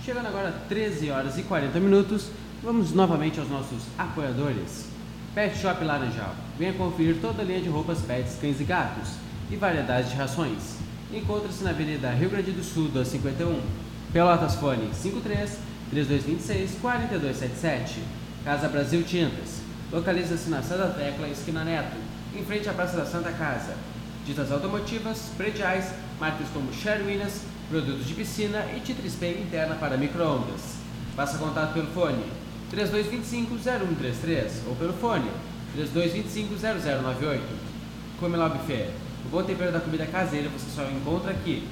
[0.03, 2.29] Chegando agora 13 horas e 40 minutos,
[2.63, 4.88] vamos novamente aos nossos apoiadores.
[5.33, 6.33] Pet Shop Laranjal.
[6.57, 9.09] Venha conferir toda a linha de roupas pets, cães e gatos
[9.51, 10.77] e variedade de rações.
[11.13, 13.61] Encontra-se na Avenida Rio Grande do Sul, 251.
[14.11, 15.57] Pelotas Fone 53
[15.91, 17.99] 3226 4277.
[18.43, 19.61] Casa Brasil Tintas.
[19.91, 21.97] Localiza-se na Santa Tecla, esquina Neto,
[22.35, 23.75] em frente à Praça da Santa Casa.
[24.25, 30.77] Ditas automotivas, prediais, marcas como Sherwinas, produtos de piscina e Titrispay interna para microondas.
[31.15, 32.23] Faça contato pelo fone
[32.71, 35.29] 3225-0133 ou pelo fone
[35.77, 37.41] 3225-0098.
[38.19, 38.89] Comeló Buffet.
[39.25, 41.67] O bom tempero da comida caseira você só encontra aqui.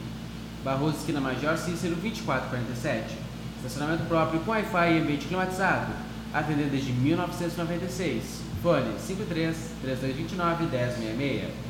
[0.64, 3.16] Barroso, esquina Major Cícero, 2447.
[3.58, 5.94] Estacionamento próprio com Wi-Fi e ambiente climatizado.
[6.34, 8.42] Atendendo desde 1996.
[8.62, 11.68] Fone 53 3229 1066.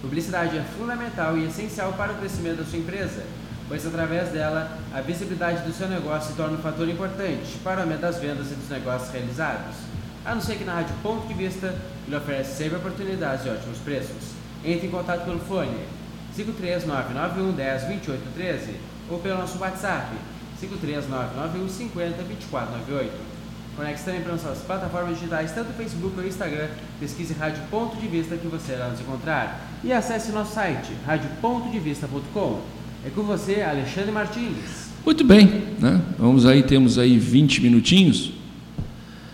[0.00, 3.24] Publicidade é fundamental e essencial para o crescimento da sua empresa,
[3.68, 7.82] pois através dela a visibilidade do seu negócio se torna um fator importante para o
[7.82, 9.76] aumento das vendas e dos negócios realizados.
[10.24, 11.74] A não ser que na Rádio Ponto de Vista
[12.06, 14.34] ele oferece sempre oportunidades e ótimos preços.
[14.64, 15.86] Entre em contato pelo fone
[16.34, 18.74] 53991 10 28 13
[19.08, 20.16] ou pelo nosso WhatsApp
[20.60, 23.36] 53991 50 2498.
[23.76, 26.68] Conecte também para nossas plataformas digitais, tanto Facebook ou Instagram.
[26.98, 29.60] Pesquise Rádio Ponto de Vista que você irá nos encontrar.
[29.84, 32.75] E acesse nosso site, radiopontodevista.com.
[33.06, 34.90] É com você, Alexandre Martins.
[35.04, 35.46] Muito bem,
[35.78, 36.02] né?
[36.18, 38.32] vamos aí, temos aí 20 minutinhos.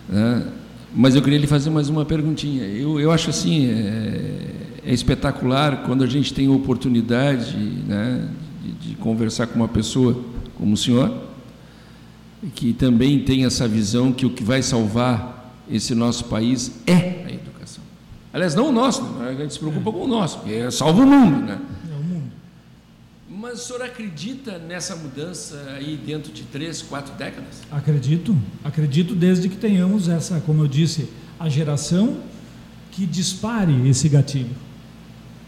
[0.07, 0.47] Né?
[0.95, 2.65] Mas eu queria lhe fazer mais uma perguntinha.
[2.65, 4.51] Eu, eu acho assim, é,
[4.85, 8.29] é espetacular quando a gente tem a oportunidade né,
[8.63, 10.23] de, de conversar com uma pessoa
[10.59, 11.11] como o senhor,
[12.55, 17.33] que também tem essa visão que o que vai salvar esse nosso país é a
[17.33, 17.83] educação.
[18.35, 19.31] Aliás, não o nosso, né?
[19.31, 19.93] a gente se preocupa é.
[19.95, 21.59] com o nosso, porque é salva o mundo, né?
[23.53, 27.61] Mas o senhor acredita nessa mudança aí dentro de três, quatro décadas?
[27.71, 28.35] Acredito,
[28.65, 31.07] acredito desde que tenhamos essa, como eu disse,
[31.39, 32.17] a geração
[32.91, 34.57] que dispare esse gatilho.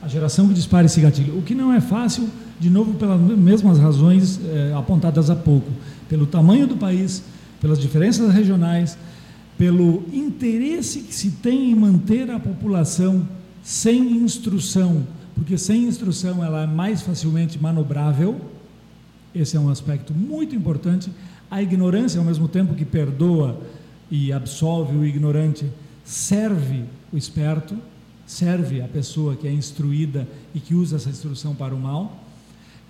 [0.02, 1.38] A geração que dispare esse gatilho.
[1.38, 2.28] O que não é fácil,
[2.60, 5.70] de novo, pelas mesmas razões é, apontadas há pouco
[6.06, 7.22] pelo tamanho do país,
[7.58, 8.98] pelas diferenças regionais,
[9.56, 13.26] pelo interesse que se tem em manter a população
[13.62, 18.40] sem instrução, porque sem instrução ela é mais facilmente manobrável.
[19.34, 21.10] Esse é um aspecto muito importante.
[21.50, 23.60] A ignorância, ao mesmo tempo que perdoa
[24.10, 25.66] e absolve o ignorante,
[26.04, 27.76] serve o esperto,
[28.26, 32.20] serve a pessoa que é instruída e que usa essa instrução para o mal.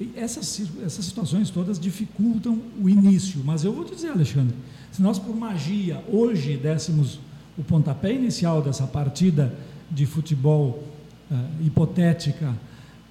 [0.00, 3.40] E essas, essas situações todas dificultam o início.
[3.44, 4.54] Mas eu vou te dizer, Alexandre,
[4.92, 7.18] se nós por magia hoje dessemos
[7.56, 9.54] o pontapé inicial dessa partida
[9.90, 10.82] de futebol
[11.30, 12.54] uh, hipotética,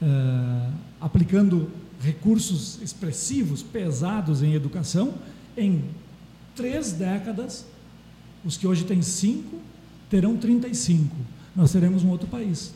[0.02, 1.70] uh, aplicando
[2.02, 5.14] recursos expressivos, pesados em educação,
[5.58, 5.84] em
[6.56, 7.66] três décadas,
[8.44, 9.58] os que hoje têm cinco
[10.10, 11.16] terão 35.
[11.56, 12.74] Nós teremos um outro país.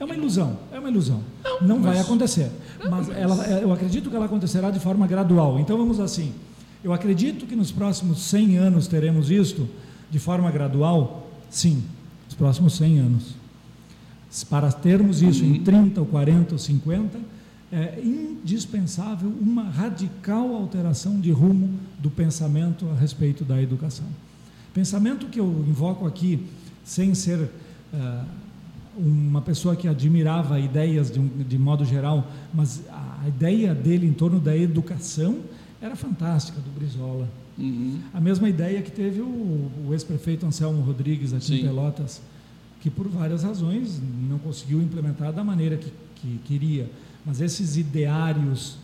[0.00, 1.22] É uma ilusão, é uma ilusão.
[1.42, 2.50] Não, não vai acontecer.
[2.88, 5.58] Mas ela, é, eu acredito que ela acontecerá de forma gradual.
[5.58, 6.32] Então vamos assim.
[6.84, 9.68] Eu acredito que nos próximos 100 anos teremos isto
[10.10, 11.28] de forma gradual?
[11.50, 11.82] Sim,
[12.26, 13.37] nos próximos 100 anos.
[14.50, 17.18] Para termos isso em 30 ou 40 ou 50,
[17.72, 24.06] é indispensável uma radical alteração de rumo do pensamento a respeito da educação.
[24.72, 26.46] Pensamento que eu invoco aqui,
[26.84, 28.24] sem ser uh,
[28.96, 34.12] uma pessoa que admirava ideias de, um, de modo geral, mas a ideia dele em
[34.12, 35.38] torno da educação
[35.80, 37.28] era fantástica, do Brizola.
[37.56, 37.98] Uhum.
[38.12, 41.60] A mesma ideia que teve o, o ex-prefeito Anselmo Rodrigues aqui Sim.
[41.60, 42.20] em Pelotas,
[42.80, 46.90] que por várias razões não conseguiu implementar da maneira que, que queria.
[47.24, 48.78] Mas esses ideários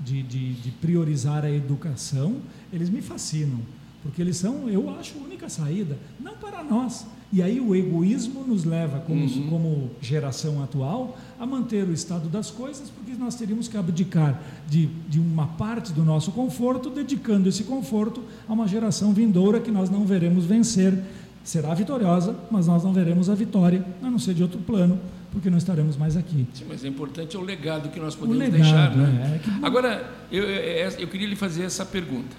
[0.00, 2.36] de, de, de priorizar a educação,
[2.72, 3.60] eles me fascinam,
[4.02, 8.42] porque eles são, eu acho, a única saída, não para nós, e aí o egoísmo
[8.44, 9.46] nos leva, como, uhum.
[9.50, 14.86] como geração atual, a manter o estado das coisas, porque nós teríamos que abdicar de,
[15.08, 19.90] de uma parte do nosso conforto, dedicando esse conforto a uma geração vindoura que nós
[19.90, 21.02] não veremos vencer.
[21.48, 25.00] Será vitoriosa, mas nós não veremos a vitória, a não ser de outro plano,
[25.32, 26.46] porque não estaremos mais aqui.
[26.52, 28.94] Sim, mas é importante é o legado que nós podemos legado, deixar.
[28.94, 29.32] Né?
[29.32, 29.64] É, é que...
[29.64, 32.36] Agora, eu, eu, eu queria lhe fazer essa pergunta,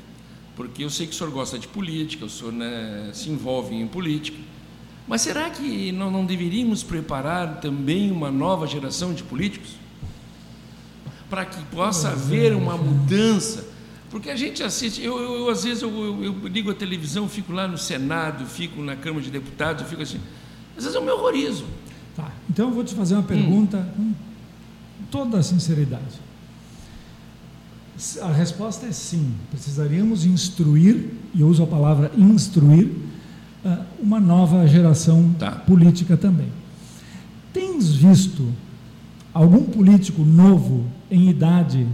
[0.56, 3.88] porque eu sei que o senhor gosta de política, o senhor né, se envolve em
[3.88, 4.38] política.
[5.08, 9.72] Mas será que não, não deveríamos preparar também uma nova geração de políticos?
[11.32, 13.66] Para que possa haver uma mudança?
[14.10, 17.54] Porque a gente assiste, eu, eu, eu às vezes eu, eu, ligo a televisão, fico
[17.54, 20.20] lá no Senado, fico na Câmara de Deputados, fico assim,
[20.76, 21.66] às vezes eu me horrorizo.
[22.16, 24.14] Tá, então eu vou te fazer uma pergunta hum.
[25.00, 26.30] com toda a sinceridade.
[28.22, 32.90] A resposta é sim, precisaríamos instruir, e eu uso a palavra instruir,
[33.64, 35.52] ah, uma nova geração tá.
[35.52, 36.48] política também.
[37.54, 38.48] Tens visto
[39.34, 41.86] algum político novo em idade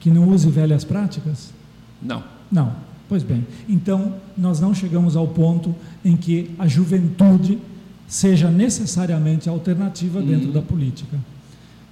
[0.00, 1.52] que não use velhas práticas?
[2.02, 2.22] Não.
[2.50, 2.72] Não.
[3.08, 5.74] Pois bem, então nós não chegamos ao ponto
[6.04, 7.58] em que a juventude
[8.06, 10.52] seja necessariamente alternativa dentro hum.
[10.52, 11.18] da política.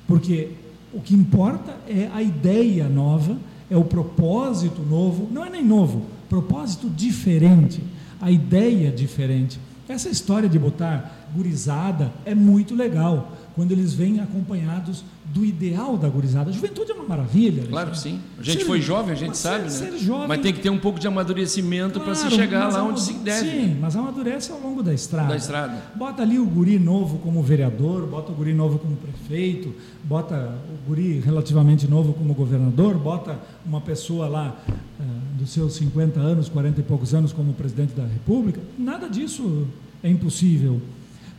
[0.07, 0.51] Porque
[0.93, 3.37] o que importa é a ideia nova,
[3.71, 7.83] é o propósito novo, não é nem novo, propósito diferente
[8.21, 9.59] a ideia diferente.
[9.89, 16.09] Essa história de botar gurizada é muito legal, quando eles vêm acompanhados do ideal da
[16.11, 16.51] gurizada.
[16.51, 17.67] A juventude é uma maravilha.
[17.67, 18.21] Claro que sim.
[18.39, 19.91] A gente ser, foi jovem, a gente sabe, ser, né?
[19.93, 22.85] Ser jovem, mas tem que ter um pouco de amadurecimento claro, para se chegar lá
[22.85, 23.51] onde se deve.
[23.51, 25.31] Sim, mas amadurece ao longo da estrada.
[25.31, 25.83] Da estrada.
[25.95, 30.89] Bota ali o guri novo como vereador, bota o guri novo como prefeito, bota o
[30.89, 35.03] guri relativamente novo como governador, bota uma pessoa lá uh,
[35.39, 38.61] dos seus 50 anos, 40 e poucos anos como presidente da República.
[38.79, 39.67] Nada disso
[40.03, 40.79] é impossível.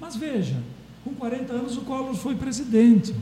[0.02, 0.56] Mas veja,
[1.08, 3.16] com 40 anos o Collor foi presidente.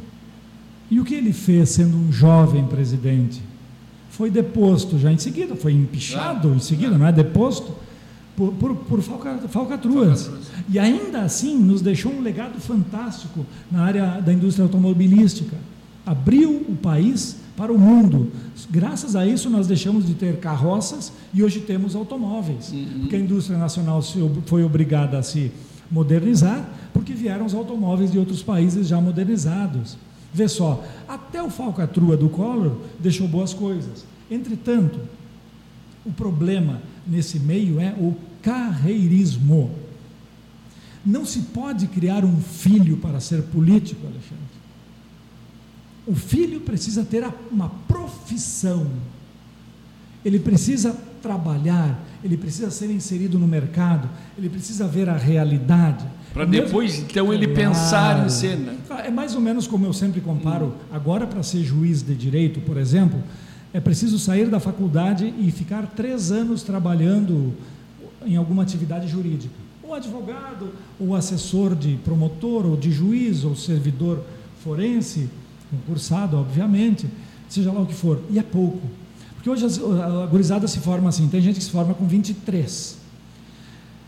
[0.89, 3.41] E o que ele fez sendo um jovem presidente?
[4.09, 7.73] Foi deposto já em seguida, foi empichado em seguida, não é deposto,
[8.35, 9.51] por, por, por falcatruas.
[9.51, 10.31] falcatruas.
[10.69, 15.55] E ainda assim nos deixou um legado fantástico na área da indústria automobilística.
[16.05, 18.31] Abriu o país para o mundo.
[18.69, 22.71] Graças a isso, nós deixamos de ter carroças e hoje temos automóveis.
[22.71, 23.01] Uhum.
[23.01, 24.01] Porque a indústria nacional
[24.45, 25.51] foi obrigada a se
[25.89, 29.97] modernizar, porque vieram os automóveis de outros países já modernizados.
[30.33, 34.05] Vê só, até o falcatrua do Collor deixou boas coisas.
[34.31, 35.01] Entretanto,
[36.05, 39.71] o problema nesse meio é o carreirismo.
[41.05, 44.55] Não se pode criar um filho para ser político, Alexandre.
[46.07, 48.87] O filho precisa ter uma profissão.
[50.23, 56.03] Ele precisa trabalhar, ele precisa ser inserido no mercado, ele precisa ver a realidade.
[56.33, 57.69] Para depois, então, ele claro.
[57.69, 58.73] pensar em cena.
[59.05, 60.73] É mais ou menos como eu sempre comparo.
[60.91, 63.21] Agora, para ser juiz de direito, por exemplo,
[63.71, 67.53] é preciso sair da faculdade e ficar três anos trabalhando
[68.25, 69.53] em alguma atividade jurídica.
[69.83, 74.23] Ou advogado, ou assessor de promotor, ou de juiz, ou servidor
[74.63, 75.29] forense,
[75.69, 77.07] concursado, obviamente,
[77.47, 78.19] seja lá o que for.
[78.31, 78.81] E é pouco.
[79.45, 82.97] Porque hoje a gurizada se forma assim, tem gente que se forma com 23.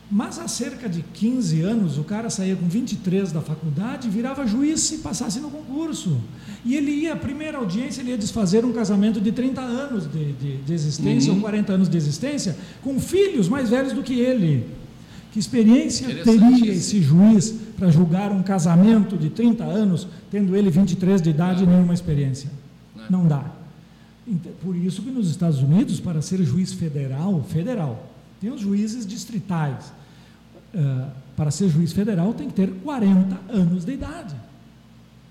[0.09, 4.79] Mas há cerca de 15 anos, o cara saía com 23 da faculdade, virava juiz
[4.79, 6.17] se passasse no concurso.
[6.65, 10.33] E ele ia, a primeira audiência, ele ia desfazer um casamento de 30 anos de,
[10.33, 11.37] de, de existência, uhum.
[11.37, 14.65] ou 40 anos de existência, com filhos mais velhos do que ele.
[15.31, 21.21] Que experiência teria esse juiz para julgar um casamento de 30 anos, tendo ele 23
[21.21, 22.49] de idade e nenhuma experiência?
[22.95, 23.21] Não.
[23.21, 23.56] Não dá.
[24.61, 28.11] Por isso que nos Estados Unidos, para ser juiz federal, federal,
[28.41, 29.91] tem os juízes distritais.
[30.73, 34.35] Uh, para ser juiz federal tem que ter 40 anos de idade.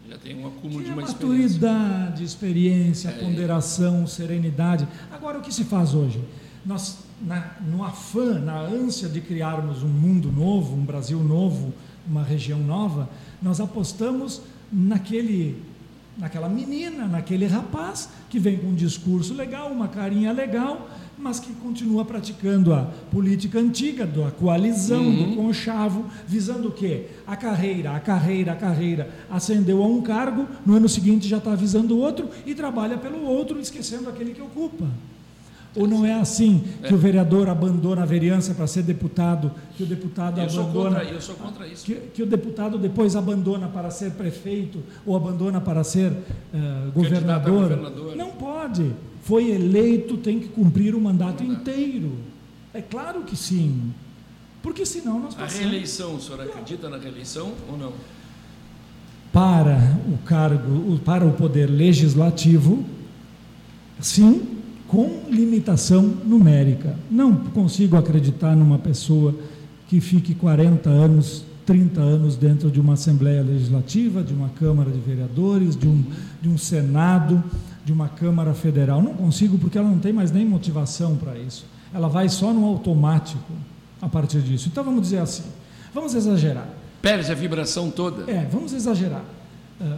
[0.08, 3.12] Já tem um acúmulo que de uma maturidade, experiência, experiência é.
[3.12, 4.86] ponderação, serenidade.
[5.12, 6.22] Agora, o que se faz hoje?
[6.64, 11.74] Nós, na, no afã, na ânsia de criarmos um mundo novo, um Brasil novo,
[12.06, 13.10] uma região nova,
[13.42, 14.40] nós apostamos
[14.72, 15.60] naquele
[16.18, 20.88] naquela menina, naquele rapaz que vem com um discurso legal, uma carinha legal,
[21.18, 25.30] mas que continua praticando a política antiga da coalizão, uhum.
[25.30, 27.06] do conchavo, visando o quê?
[27.26, 29.10] A carreira, a carreira, a carreira.
[29.30, 33.58] Ascendeu a um cargo, no ano seguinte já está visando outro e trabalha pelo outro,
[33.58, 34.86] esquecendo aquele que ocupa.
[35.76, 39.86] Ou não é assim que o vereador abandona a vereança para ser deputado, que o
[39.86, 40.72] deputado eu abandona.
[40.72, 41.84] Sou contra, eu sou contra isso.
[41.84, 47.68] Que, que, o deputado depois abandona para ser prefeito ou abandona para ser uh, governador.
[47.68, 48.16] governador.
[48.16, 48.90] Não pode.
[49.22, 52.12] Foi eleito, tem que cumprir o mandato inteiro.
[52.72, 53.92] É claro que sim.
[54.62, 55.54] Porque senão nós passamos.
[55.54, 57.92] A reeleição, o senhor acredita na reeleição ou não?
[59.32, 62.84] Para o cargo, para o poder legislativo,
[64.00, 64.55] sim,
[64.88, 66.96] com limitação numérica.
[67.10, 69.34] Não consigo acreditar numa pessoa
[69.88, 74.98] que fique 40 anos, 30 anos dentro de uma Assembleia Legislativa, de uma Câmara de
[74.98, 76.04] Vereadores, de um,
[76.40, 77.42] de um Senado,
[77.84, 79.02] de uma Câmara Federal.
[79.02, 81.66] Não consigo porque ela não tem mais nem motivação para isso.
[81.92, 83.52] Ela vai só no automático
[84.00, 84.68] a partir disso.
[84.68, 85.44] Então vamos dizer assim:
[85.96, 86.68] Vamos exagerar.
[87.00, 88.30] Perde a vibração toda.
[88.30, 89.24] É, vamos exagerar.
[89.80, 89.96] Uh,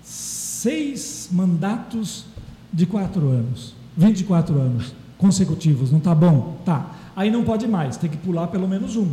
[0.00, 2.24] seis mandatos
[2.72, 6.60] de quatro anos, 24 anos consecutivos, não está bom?
[6.64, 6.96] Tá.
[7.14, 9.12] Aí não pode mais, tem que pular pelo menos um.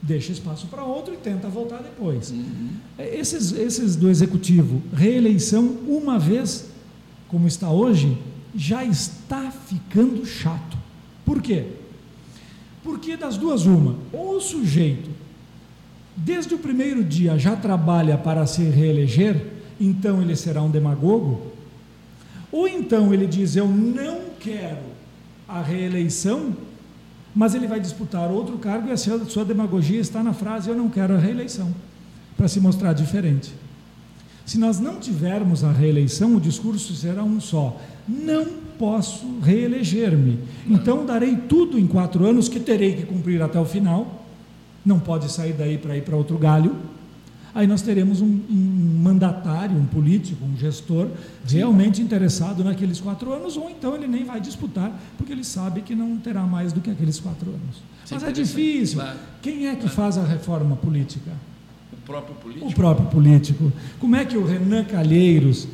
[0.00, 2.30] Deixa espaço para outro e tenta voltar depois.
[2.30, 2.70] Uhum.
[2.98, 6.70] Esses, esses do executivo, reeleição uma vez,
[7.26, 8.16] como está hoje,
[8.54, 10.78] já está ficando chato.
[11.24, 11.66] Por quê?
[12.82, 15.10] Porque das duas, uma, ou o sujeito,
[16.16, 19.44] desde o primeiro dia, já trabalha para se reeleger,
[19.80, 21.52] então ele será um demagogo,
[22.50, 24.82] ou então ele diz: Eu não quero
[25.46, 26.56] a reeleição,
[27.34, 30.88] mas ele vai disputar outro cargo e a sua demagogia está na frase: Eu não
[30.88, 31.74] quero a reeleição,
[32.36, 33.52] para se mostrar diferente.
[34.46, 38.46] Se nós não tivermos a reeleição, o discurso será um só: Não
[38.78, 40.38] posso reeleger-me.
[40.66, 44.24] Então darei tudo em quatro anos que terei que cumprir até o final.
[44.86, 46.74] Não pode sair daí para ir para outro galho
[47.54, 51.08] aí nós teremos um, um mandatário, um político, um gestor
[51.46, 55.94] realmente interessado naqueles quatro anos, ou então ele nem vai disputar, porque ele sabe que
[55.94, 57.82] não terá mais do que aqueles quatro anos.
[58.10, 59.00] Mas é difícil.
[59.00, 59.18] Claro.
[59.42, 59.94] Quem é que claro.
[59.94, 61.30] faz a reforma política?
[61.92, 62.66] O próprio político.
[62.66, 63.72] O próprio político.
[64.00, 65.68] Como é que o Renan Calheiros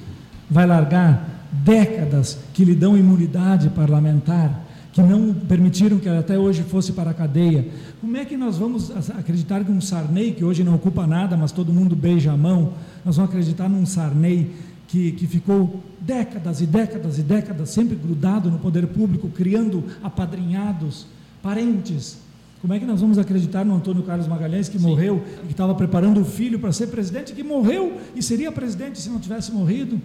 [0.50, 4.63] vai largar décadas que lhe dão imunidade parlamentar
[4.94, 7.66] que não permitiram que até hoje fosse para a cadeia.
[8.00, 11.50] Como é que nós vamos acreditar que um Sarney, que hoje não ocupa nada, mas
[11.50, 12.74] todo mundo beija a mão,
[13.04, 14.52] nós vamos acreditar num Sarney
[14.86, 21.08] que, que ficou décadas e décadas e décadas sempre grudado no poder público, criando apadrinhados,
[21.42, 22.18] parentes.
[22.60, 24.86] Como é que nós vamos acreditar no Antônio Carlos Magalhães, que Sim.
[24.86, 29.00] morreu e que estava preparando o filho para ser presidente, que morreu e seria presidente
[29.00, 30.00] se não tivesse morrido?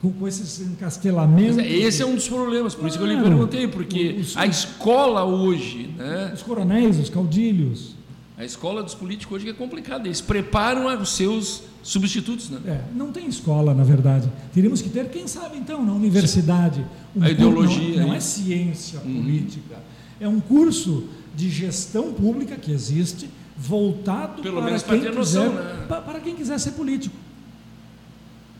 [0.00, 1.58] Com, com esses encastelamentos.
[1.58, 4.46] É, esse é um dos problemas, por isso que eu lhe perguntei, porque os, a
[4.46, 5.90] escola hoje.
[5.96, 7.94] Né, os coronéis, os caudilhos.
[8.38, 12.50] A escola dos políticos hoje é complicada, eles preparam os seus substitutos.
[12.50, 12.60] Né?
[12.66, 14.30] É, não tem escola, na verdade.
[14.52, 16.84] Teríamos que ter, quem sabe então, na universidade.
[17.14, 18.00] Um a ideologia.
[18.00, 19.22] Não, não é ciência uhum.
[19.22, 19.76] política,
[20.20, 25.86] é um curso de gestão pública que existe, voltado Pelo para, quem quiser, noção, né?
[25.88, 27.16] para quem quiser ser político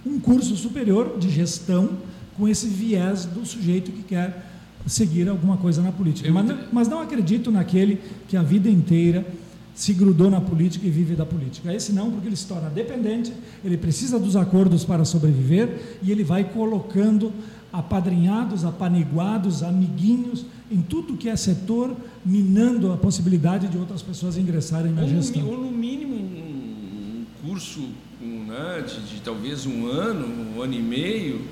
[0.06, 1.90] um curso superior de gestão
[2.36, 4.46] com esse viés do sujeito que quer
[4.86, 6.30] seguir alguma coisa na política.
[6.30, 9.26] Mas não, mas não acredito naquele que a vida inteira
[9.74, 11.74] se grudou na política e vive da política.
[11.74, 13.32] Esse não, porque ele se torna dependente,
[13.64, 17.32] ele precisa dos acordos para sobreviver e ele vai colocando
[17.72, 21.94] apadrinhados, apaniguados, amiguinhos em tudo que é setor,
[22.24, 25.42] minando a possibilidade de outras pessoas ingressarem na ou gestão.
[25.42, 27.88] No, ou no mínimo um curso
[28.26, 31.42] né, de, de, talvez um ano, um ano e meio,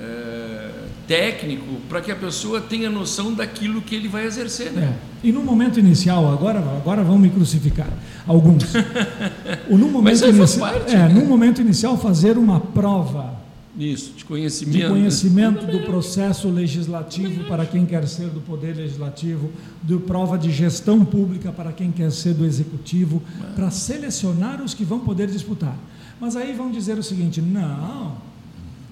[0.00, 0.70] é,
[1.06, 4.72] técnico, para que a pessoa tenha noção daquilo que ele vai exercer.
[4.72, 4.94] Né?
[5.24, 5.28] É.
[5.28, 7.90] E no momento inicial, agora, agora vão me crucificar,
[8.26, 8.64] alguns.
[9.68, 10.58] No momento, inici...
[10.58, 11.08] parte, é, né?
[11.08, 13.40] no momento inicial, fazer uma prova.
[13.78, 14.76] Isso, de conhecimento.
[14.76, 19.50] De conhecimento do processo legislativo para quem quer ser do Poder Legislativo,
[19.82, 23.22] de prova de gestão pública para quem quer ser do Executivo,
[23.54, 25.76] para selecionar os que vão poder disputar.
[26.20, 28.16] Mas aí vão dizer o seguinte: não,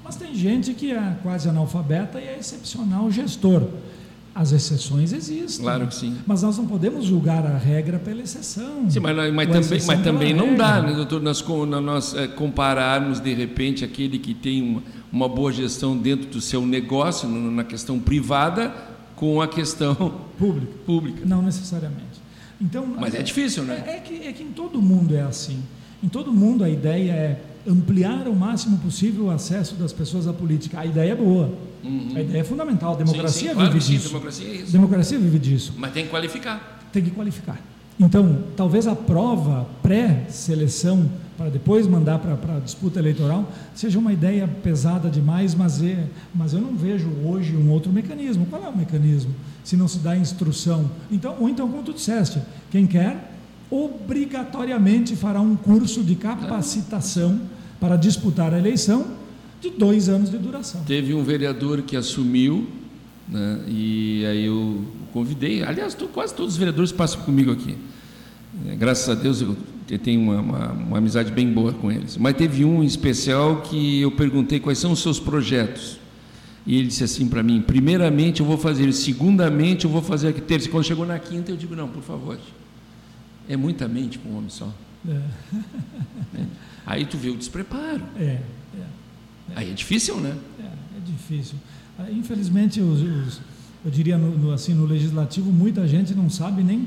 [0.02, 3.68] mas tem gente que é quase analfabeta e é excepcional gestor.
[4.34, 5.64] As exceções existem.
[5.64, 6.16] Claro que sim.
[6.24, 8.88] Mas nós não podemos julgar a regra pela exceção.
[8.88, 10.64] Sim, mas, mas também, mas também não regra.
[10.64, 11.44] dá, né, doutor, nós,
[11.82, 16.64] nós é, compararmos de repente aquele que tem uma, uma boa gestão dentro do seu
[16.64, 18.72] negócio, na questão privada,
[19.16, 19.94] com a questão
[20.38, 20.72] pública.
[20.86, 21.26] pública.
[21.26, 22.22] Não necessariamente.
[22.60, 23.82] Então, mas é, é difícil, né?
[23.86, 25.60] É, é, que, é que em todo mundo é assim.
[26.03, 30.32] Em todo mundo a ideia é ampliar o máximo possível o acesso das pessoas à
[30.32, 30.80] política.
[30.80, 31.53] A ideia é boa.
[31.82, 32.12] Uhum.
[32.14, 32.94] A ideia é fundamental.
[32.94, 34.09] A democracia sim, sim, claro vive sim, disso.
[34.09, 34.72] Democracia, é isso.
[34.72, 35.74] democracia vive disso.
[35.76, 36.88] Mas tem que qualificar.
[36.92, 37.61] Tem que qualificar.
[38.01, 44.46] Então, talvez a prova pré-seleção, para depois mandar para a disputa eleitoral, seja uma ideia
[44.46, 48.46] pesada demais, mas, é, mas eu não vejo hoje um outro mecanismo.
[48.46, 49.34] Qual é o mecanismo?
[49.64, 50.88] Se não se dá instrução.
[51.11, 52.40] Então, ou então, como tu disseste,
[52.70, 53.38] quem quer
[53.70, 57.40] obrigatoriamente fará um curso de capacitação
[57.80, 59.06] para disputar a eleição
[59.60, 60.82] de dois anos de duração.
[60.84, 62.66] Teve um vereador que assumiu,
[63.28, 67.76] né, e aí eu convidei, aliás, tô, quase todos os vereadores passam comigo aqui.
[68.66, 69.56] É, graças a Deus eu
[69.98, 72.16] tenho uma, uma, uma amizade bem boa com eles.
[72.16, 75.98] Mas teve um em especial que eu perguntei quais são os seus projetos.
[76.66, 80.40] E ele disse assim para mim: primeiramente eu vou fazer, segundamente eu vou fazer aqui,
[80.40, 80.68] terça.
[80.68, 82.38] Quando chegou na quinta, eu digo: não, por favor.
[83.49, 84.72] É muita mente para um homem só.
[85.09, 85.12] É.
[86.38, 86.44] é.
[86.86, 88.03] Aí tu vê o despreparo.
[88.16, 88.42] É, é,
[88.78, 88.84] é.
[89.57, 90.36] Aí é difícil, né?
[90.61, 91.57] É, é difícil.
[91.99, 93.40] Ah, infelizmente, os, os,
[93.84, 96.86] eu diria no, no, assim, no legislativo, muita gente não sabe nem,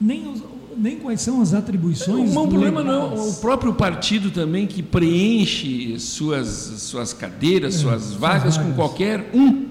[0.00, 0.42] nem os,
[0.76, 2.30] nem quais são as atribuições.
[2.30, 8.12] O problema não é o próprio partido também que preenche suas, suas cadeiras, é, suas
[8.14, 9.68] vagas, vagas com qualquer um.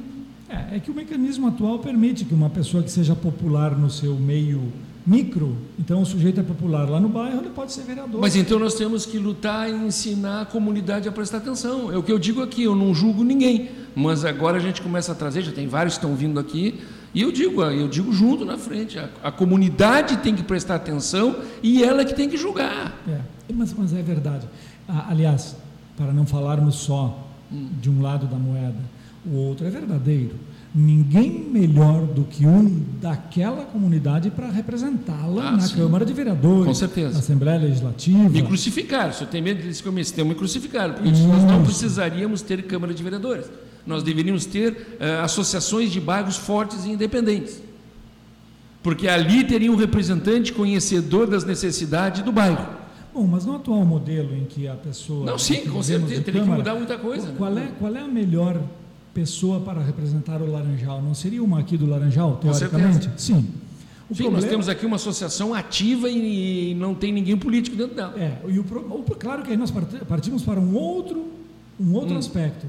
[0.49, 4.15] É, é que o mecanismo atual permite que uma pessoa que seja popular no seu
[4.15, 4.71] meio
[5.05, 8.21] micro, então o sujeito é popular lá no bairro, ele pode ser vereador.
[8.21, 11.91] Mas então nós temos que lutar e ensinar a comunidade a prestar atenção.
[11.91, 15.11] É o que eu digo aqui, eu não julgo ninguém, mas agora a gente começa
[15.11, 16.79] a trazer, já tem vários que estão vindo aqui,
[17.13, 21.35] e eu digo, eu digo junto na frente, a, a comunidade tem que prestar atenção
[21.61, 22.97] e ela que tem que julgar.
[23.07, 23.19] É,
[23.53, 24.47] mas, mas é verdade.
[24.87, 25.55] Ah, aliás,
[25.97, 27.67] para não falarmos só hum.
[27.79, 28.79] de um lado da moeda,
[29.25, 30.35] o outro é verdadeiro
[30.73, 35.75] ninguém melhor do que um daquela comunidade para representá-la ah, na sim.
[35.75, 37.13] Câmara de Vereadores, Com certeza.
[37.13, 38.29] na Assembleia Legislativa.
[38.29, 41.27] Me crucificaram, se eu tenho medo desse começo, me crucificaram, porque Isso.
[41.27, 43.45] nós não precisaríamos ter Câmara de Vereadores.
[43.85, 47.61] Nós deveríamos ter uh, associações de bairros fortes e independentes.
[48.81, 52.65] Porque ali teria um representante conhecedor das necessidades do bairro.
[53.13, 55.25] Bom, mas no atual modelo em que a pessoa.
[55.25, 57.31] Não, sim, com certeza, teria Câmara, que mudar muita coisa.
[57.37, 57.69] Qual, né?
[57.69, 58.59] é, qual é a melhor
[59.13, 61.01] pessoa para representar o Laranjal.
[61.01, 63.09] Não seria uma aqui do Laranjal, teoricamente?
[63.17, 63.45] Sim.
[64.09, 64.41] O Sim, problema...
[64.41, 68.13] nós temos aqui uma associação ativa e não tem ninguém político dentro dela.
[68.17, 69.71] É, e o, o, claro que aí nós
[70.07, 71.27] partimos para um outro,
[71.79, 72.19] um outro hum.
[72.19, 72.65] aspecto.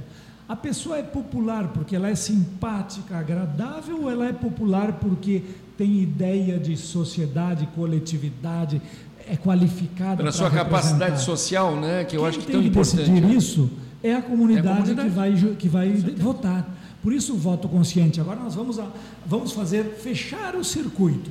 [0.49, 5.43] A pessoa é popular porque ela é simpática, agradável, ou ela é popular porque
[5.77, 8.81] tem ideia de sociedade, coletividade,
[9.27, 12.05] é qualificada pela sua capacidade social, né?
[12.05, 13.11] Que eu Quem acho que tem tão que importante.
[13.11, 13.71] decidir isso
[14.05, 15.57] é a comunidade, é a comunidade.
[15.57, 16.73] que vai, que vai votar.
[17.03, 18.21] Por isso o voto consciente.
[18.21, 18.87] Agora nós vamos, a,
[19.27, 21.31] vamos fazer, fechar o circuito.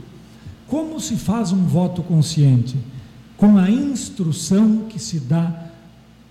[0.68, 2.76] Como se faz um voto consciente?
[3.38, 5.70] Com a instrução que se dá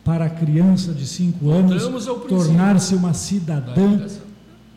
[0.05, 1.85] para a criança de 5 anos
[2.29, 4.05] tornar-se uma cidadã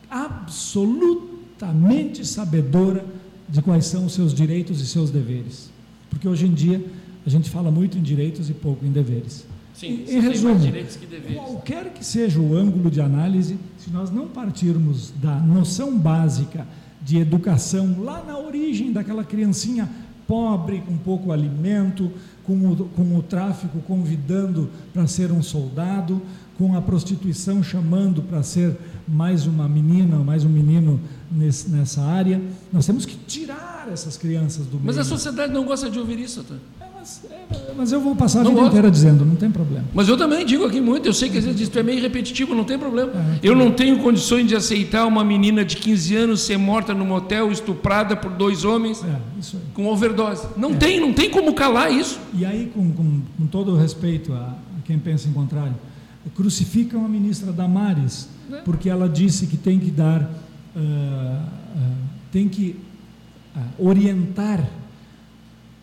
[0.07, 3.03] absolutamente sabedora
[3.49, 5.71] de quais são os seus direitos e seus deveres.
[6.11, 6.85] Porque hoje em dia
[7.25, 9.47] a gente fala muito em direitos e pouco em deveres.
[9.75, 15.11] Sim, em, resumo, que qualquer que seja o ângulo de análise, se nós não partirmos
[15.21, 16.65] da noção básica
[17.01, 19.89] de educação lá na origem daquela criancinha
[20.25, 22.11] pobre, com pouco alimento,
[22.43, 26.21] com o, com o tráfico convidando para ser um soldado,
[26.57, 30.99] com a prostituição chamando para ser mais uma menina, mais um menino
[31.29, 35.89] nesse, nessa área, nós temos que tirar essas crianças do Mas a sociedade não gosta
[35.89, 36.55] de ouvir isso, tá?
[37.05, 38.71] Mas, é, mas eu vou passar a não vida gosto.
[38.71, 39.85] inteira dizendo, não tem problema.
[39.93, 42.55] Mas eu também digo aqui muito, eu sei que às vezes isso é meio repetitivo,
[42.55, 43.11] não tem problema.
[43.13, 47.05] É, eu não tenho condições de aceitar uma menina de 15 anos ser morta num
[47.05, 49.19] motel, estuprada por dois homens é,
[49.75, 50.47] com overdose.
[50.57, 50.77] Não é.
[50.77, 52.19] tem, não tem como calar isso.
[52.33, 55.75] E aí, com, com, com todo o respeito a, a, quem pensa em contrário,
[56.33, 58.57] crucificam a ministra Damares, é.
[58.61, 61.95] porque ela disse que tem que dar, uh, uh,
[62.31, 62.75] tem que
[63.55, 64.67] uh, orientar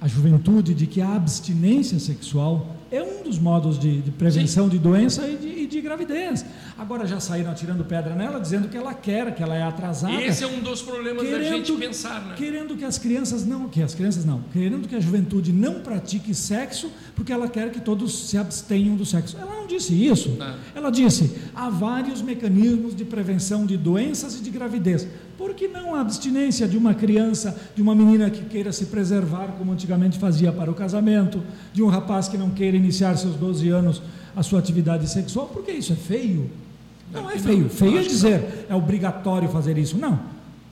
[0.03, 4.70] a juventude de que a abstinência sexual é um dos modos de, de prevenção Sim.
[4.70, 6.44] de doença e de, e de, gravidez.
[6.76, 10.20] Agora já saíram atirando pedra nela, dizendo que ela quer, que ela é atrasada.
[10.20, 12.34] Esse é um dos problemas querendo, da gente pensar, né?
[12.36, 16.34] Querendo que as crianças não, que as crianças não, querendo que a juventude não pratique
[16.34, 19.36] sexo, porque ela quer que todos se abstenham do sexo.
[19.40, 20.30] Ela não disse isso.
[20.30, 20.57] Não.
[20.74, 25.07] Ela disse: há vários mecanismos de prevenção de doenças e de gravidez.
[25.43, 29.57] Por que não a abstinência de uma criança, de uma menina que queira se preservar,
[29.59, 33.68] como antigamente fazia para o casamento, de um rapaz que não queira iniciar seus 12
[33.68, 34.01] anos
[34.36, 35.51] a sua atividade sexual?
[35.53, 36.49] Porque isso é feio.
[37.12, 37.68] Não é feio.
[37.68, 39.99] Feio é dizer é obrigatório fazer isso.
[39.99, 40.20] Não.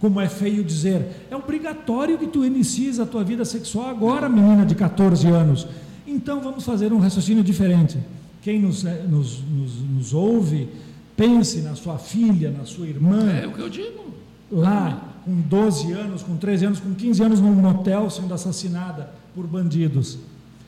[0.01, 4.65] Como é feio dizer é obrigatório que tu inicies a tua vida sexual agora, menina
[4.65, 5.67] de 14 anos.
[6.07, 7.99] Então vamos fazer um raciocínio diferente.
[8.41, 10.69] Quem nos, eh, nos, nos, nos ouve,
[11.17, 13.29] pense na sua filha, na sua irmã.
[13.33, 14.11] É o que eu digo
[14.51, 19.47] lá com 12 anos, com 13 anos, com 15 anos num motel sendo assassinada por
[19.47, 20.19] bandidos.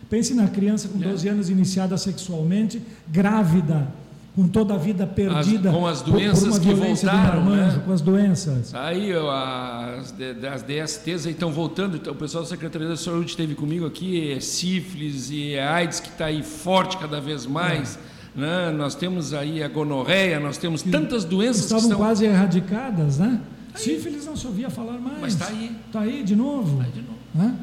[0.08, 3.88] Pense na criança com 12 anos iniciada sexualmente, grávida,
[4.34, 7.82] com toda a vida perdida as, com as doenças por, por que voltaram, marmanjo, né?
[7.84, 8.74] com as doenças.
[8.74, 10.14] Aí as,
[10.52, 14.40] as DSTs estão voltando, então, o pessoal da Secretaria da Saúde esteve comigo aqui, é
[14.40, 17.98] sífilis e é AIDS que está aí forte cada vez mais.
[18.36, 18.40] É.
[18.40, 18.70] Né?
[18.70, 21.98] Nós temos aí a gonorreia, nós temos tantas doenças estavam que estão...
[21.98, 23.40] quase erradicadas, né?
[23.72, 25.20] Tá Sífilis não se ouvia falar mais.
[25.20, 25.76] Mas está aí.
[25.86, 26.78] Está aí de novo.
[26.78, 27.18] Tá aí de novo.
[27.34, 27.56] Né?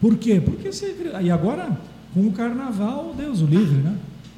[0.00, 0.40] Por quê?
[0.40, 0.94] Porque você.
[1.22, 1.78] E agora,
[2.12, 3.96] com o carnaval, Deus o livre, né?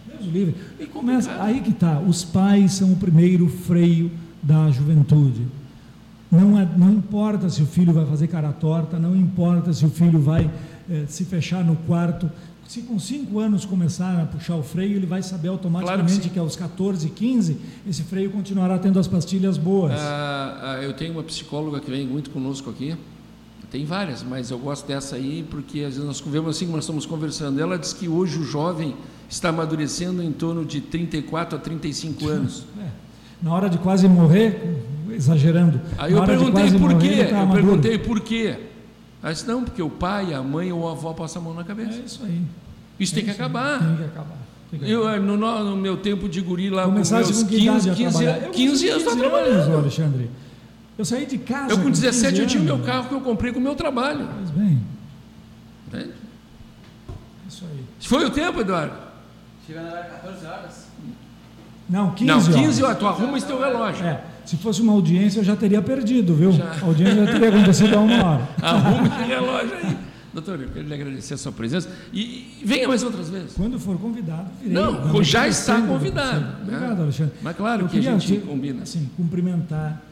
[0.08, 0.54] Deus o livre.
[0.78, 1.42] E começa.
[1.42, 1.98] Aí que está.
[2.00, 4.10] Os pais são o primeiro freio
[4.42, 5.46] da juventude.
[6.30, 9.88] Não, é, não importa se o filho vai fazer cara torta, não importa se o
[9.88, 10.50] filho vai
[10.90, 12.30] eh, se fechar no quarto
[12.68, 16.30] se com 5 anos começar a puxar o freio, ele vai saber automaticamente claro que,
[16.30, 17.56] que, aos 14, 15,
[17.88, 19.92] esse freio continuará tendo as pastilhas boas.
[19.94, 22.96] Ah, ah, eu tenho uma psicóloga que vem muito conosco aqui,
[23.70, 27.06] Tem várias, mas eu gosto dessa aí porque às vezes nós vemos assim nós estamos
[27.06, 27.60] conversando.
[27.60, 28.94] Ela diz que hoje o jovem
[29.28, 32.64] está amadurecendo em torno de 34 a 35 anos.
[32.80, 32.88] É.
[33.42, 35.80] Na hora de quase morrer, exagerando.
[35.98, 37.24] Aí eu perguntei por morrer, quê?
[37.24, 38.58] Tá eu perguntei por quê.
[39.26, 41.64] Aí disse, não, porque o pai, a mãe ou a avó passam a mão na
[41.64, 41.98] cabeça.
[41.98, 42.42] É isso aí.
[42.96, 43.80] Isso é tem, que isso acabar.
[43.80, 44.36] tem que acabar.
[44.82, 49.02] Eu, no, no, meu tempo de guri lá, com meus 15, 15, 15, 15 anos,
[49.02, 49.78] estou trabalhando.
[49.78, 50.30] Alexandre.
[50.96, 51.72] Eu saí de casa.
[51.72, 54.28] Eu com 17 eu tinha o meu carro que eu comprei com o meu trabalho.
[54.40, 54.80] Mas bem.
[55.88, 56.12] Entende?
[57.48, 57.84] Isso aí.
[58.02, 58.94] Foi o tempo, Eduardo?
[59.66, 60.86] Chegando agora 14 horas.
[61.90, 62.98] Não, 15 Não, 15 horas.
[62.98, 64.06] Tu arruma esse teu relógio.
[64.06, 64.22] É.
[64.46, 66.52] Se fosse uma audiência, eu já teria perdido, viu?
[66.52, 66.64] Já.
[66.64, 68.48] A audiência já teria acontecido há uma hora.
[68.62, 69.96] Arruma esse relógio aí.
[70.32, 72.20] Doutor, eu quero lhe agradecer a sua presença e,
[72.60, 73.54] e venha mais outras vezes.
[73.54, 74.74] Quando for convidado, virei.
[74.74, 76.40] Não, já está convidado.
[76.40, 76.56] Né?
[76.62, 77.34] Obrigado, Alexandre.
[77.42, 78.82] Mas claro eu que a gente combina.
[78.82, 80.02] Assim, cumprimentar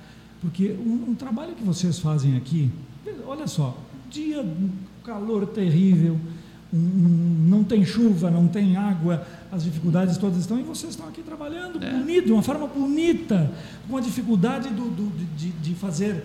[0.45, 2.71] porque um, um, trabalho que vocês fazem aqui,
[3.27, 3.75] olha só,
[4.11, 4.45] dia,
[5.03, 6.21] calor terrível,
[6.77, 11.83] não tem chuva, não tem água, as dificuldades todas estão, e vocês estão aqui trabalhando
[11.83, 11.91] é.
[11.93, 13.51] bonito, de uma forma bonita,
[13.89, 16.25] com a dificuldade do, do, de, de fazer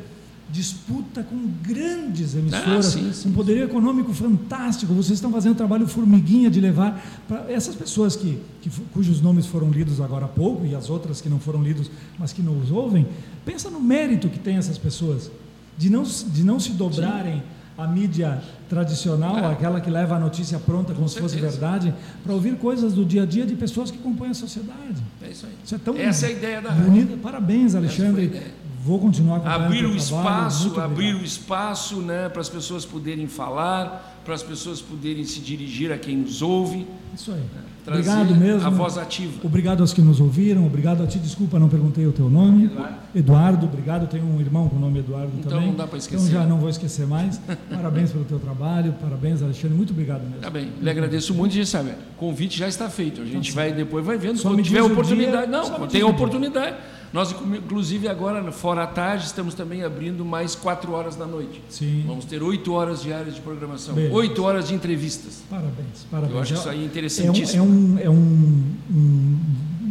[0.52, 3.30] disputa com grandes emissoras, ah, sim, sim.
[3.30, 4.92] um poder econômico fantástico.
[4.96, 9.46] Vocês estão fazendo um trabalho formiguinha de levar para essas pessoas que, que, cujos nomes
[9.46, 12.60] foram lidos agora há pouco e as outras que não foram lidos, mas que não
[12.60, 13.06] os ouvem.
[13.46, 15.30] Pensa no mérito que tem essas pessoas
[15.78, 17.36] de não, de não se dobrarem.
[17.36, 17.59] Sim.
[17.82, 19.52] A mídia tradicional, é.
[19.52, 21.94] aquela que leva a notícia pronta como com se fosse verdade,
[22.24, 25.02] para ouvir coisas do dia a dia de pessoas que compõem a sociedade.
[25.22, 25.54] É isso aí.
[25.64, 27.18] Isso é tão Essa é a ideia da bonita.
[27.18, 28.42] Parabéns, Alexandre
[28.84, 34.36] vou continuar abrir o espaço, abrir o espaço, né, para as pessoas poderem falar, para
[34.36, 36.86] as pessoas poderem se dirigir a quem nos ouve.
[37.16, 37.40] Isso aí.
[37.40, 38.68] Né, obrigado mesmo.
[38.68, 39.34] A voz ativa.
[39.44, 40.68] Obrigado aos que nos ouviram.
[40.68, 41.18] Obrigado a ti.
[41.18, 42.66] Desculpa, não perguntei o teu nome.
[42.66, 42.96] Eduardo.
[43.16, 44.08] Eduardo obrigado.
[44.08, 45.58] Tenho um irmão com o nome Eduardo então, também.
[45.58, 46.28] Então não dá para esquecer.
[46.28, 47.42] Então já não vou esquecer mais.
[47.74, 48.94] parabéns pelo teu trabalho.
[49.02, 49.76] Parabéns, Alexandre.
[49.76, 50.42] Muito obrigado mesmo.
[50.42, 50.74] Tá bem.
[50.80, 51.58] Lhe agradeço muito.
[51.58, 53.24] E sabe, o convite já está feito.
[53.24, 54.38] A gente tá vai depois vai vendo.
[54.38, 55.48] Só quando tiver oportunidade.
[55.48, 56.76] Dia, não, tem oportunidade.
[57.11, 61.61] Nós, inclusive, agora, fora a tarde, estamos também abrindo mais quatro horas da noite.
[61.69, 62.03] Sim.
[62.06, 63.95] Vamos ter oito horas diárias de programação.
[64.11, 65.41] Oito horas de entrevistas.
[65.49, 66.34] Parabéns, parabéns.
[66.34, 67.64] Eu acho isso aí interessantíssimo.
[67.64, 69.40] É um, é um, é um, um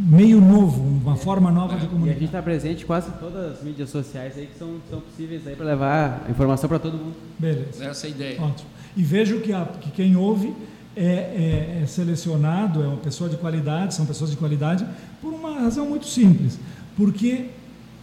[0.08, 1.78] meio novo, uma forma nova é.
[1.78, 2.06] de comunicar.
[2.06, 5.00] E a gente está presente quase em todas as mídias sociais aí que são, são
[5.00, 7.14] possíveis aí para levar informação para todo mundo.
[7.38, 7.84] Beleza.
[7.84, 8.42] Essa é a ideia.
[8.42, 8.68] Ótimo.
[8.96, 10.54] E vejo que, a, que quem ouve
[10.96, 14.86] é, é, é, selecionado, é uma pessoa de qualidade, são pessoas de qualidade,
[15.20, 16.58] por uma razão muito simples
[16.98, 17.46] porque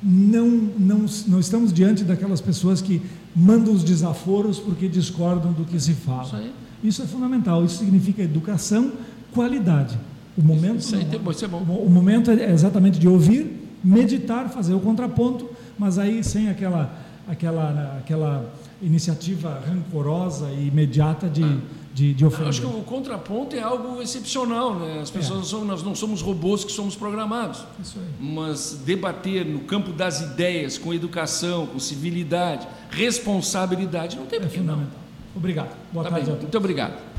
[0.02, 3.02] não, não, não estamos diante daquelas pessoas que
[3.36, 6.24] mandam os desaforos porque discordam do que se fala.
[6.24, 8.94] Isso, isso é fundamental, isso significa educação,
[9.34, 10.00] qualidade.
[10.38, 11.58] O momento, isso, isso, aí, isso é bom.
[11.60, 16.98] O momento é exatamente de ouvir, meditar, fazer o contraponto, mas aí sem aquela,
[17.28, 21.44] aquela, aquela iniciativa rancorosa e imediata de.
[21.44, 22.50] Ah de, de ofender.
[22.50, 25.00] Acho que o contraponto é algo excepcional, né?
[25.02, 25.40] As pessoas é.
[25.40, 27.64] não somos, nós não somos robôs que somos programados.
[27.82, 28.06] Isso aí.
[28.20, 35.00] Mas debater no campo das ideias, com educação, com civilidade, responsabilidade, não tem é fundamental.
[35.34, 35.74] Obrigado.
[35.94, 36.32] Boa tá tarde.
[36.32, 36.42] Bem.
[36.42, 37.15] Muito obrigado.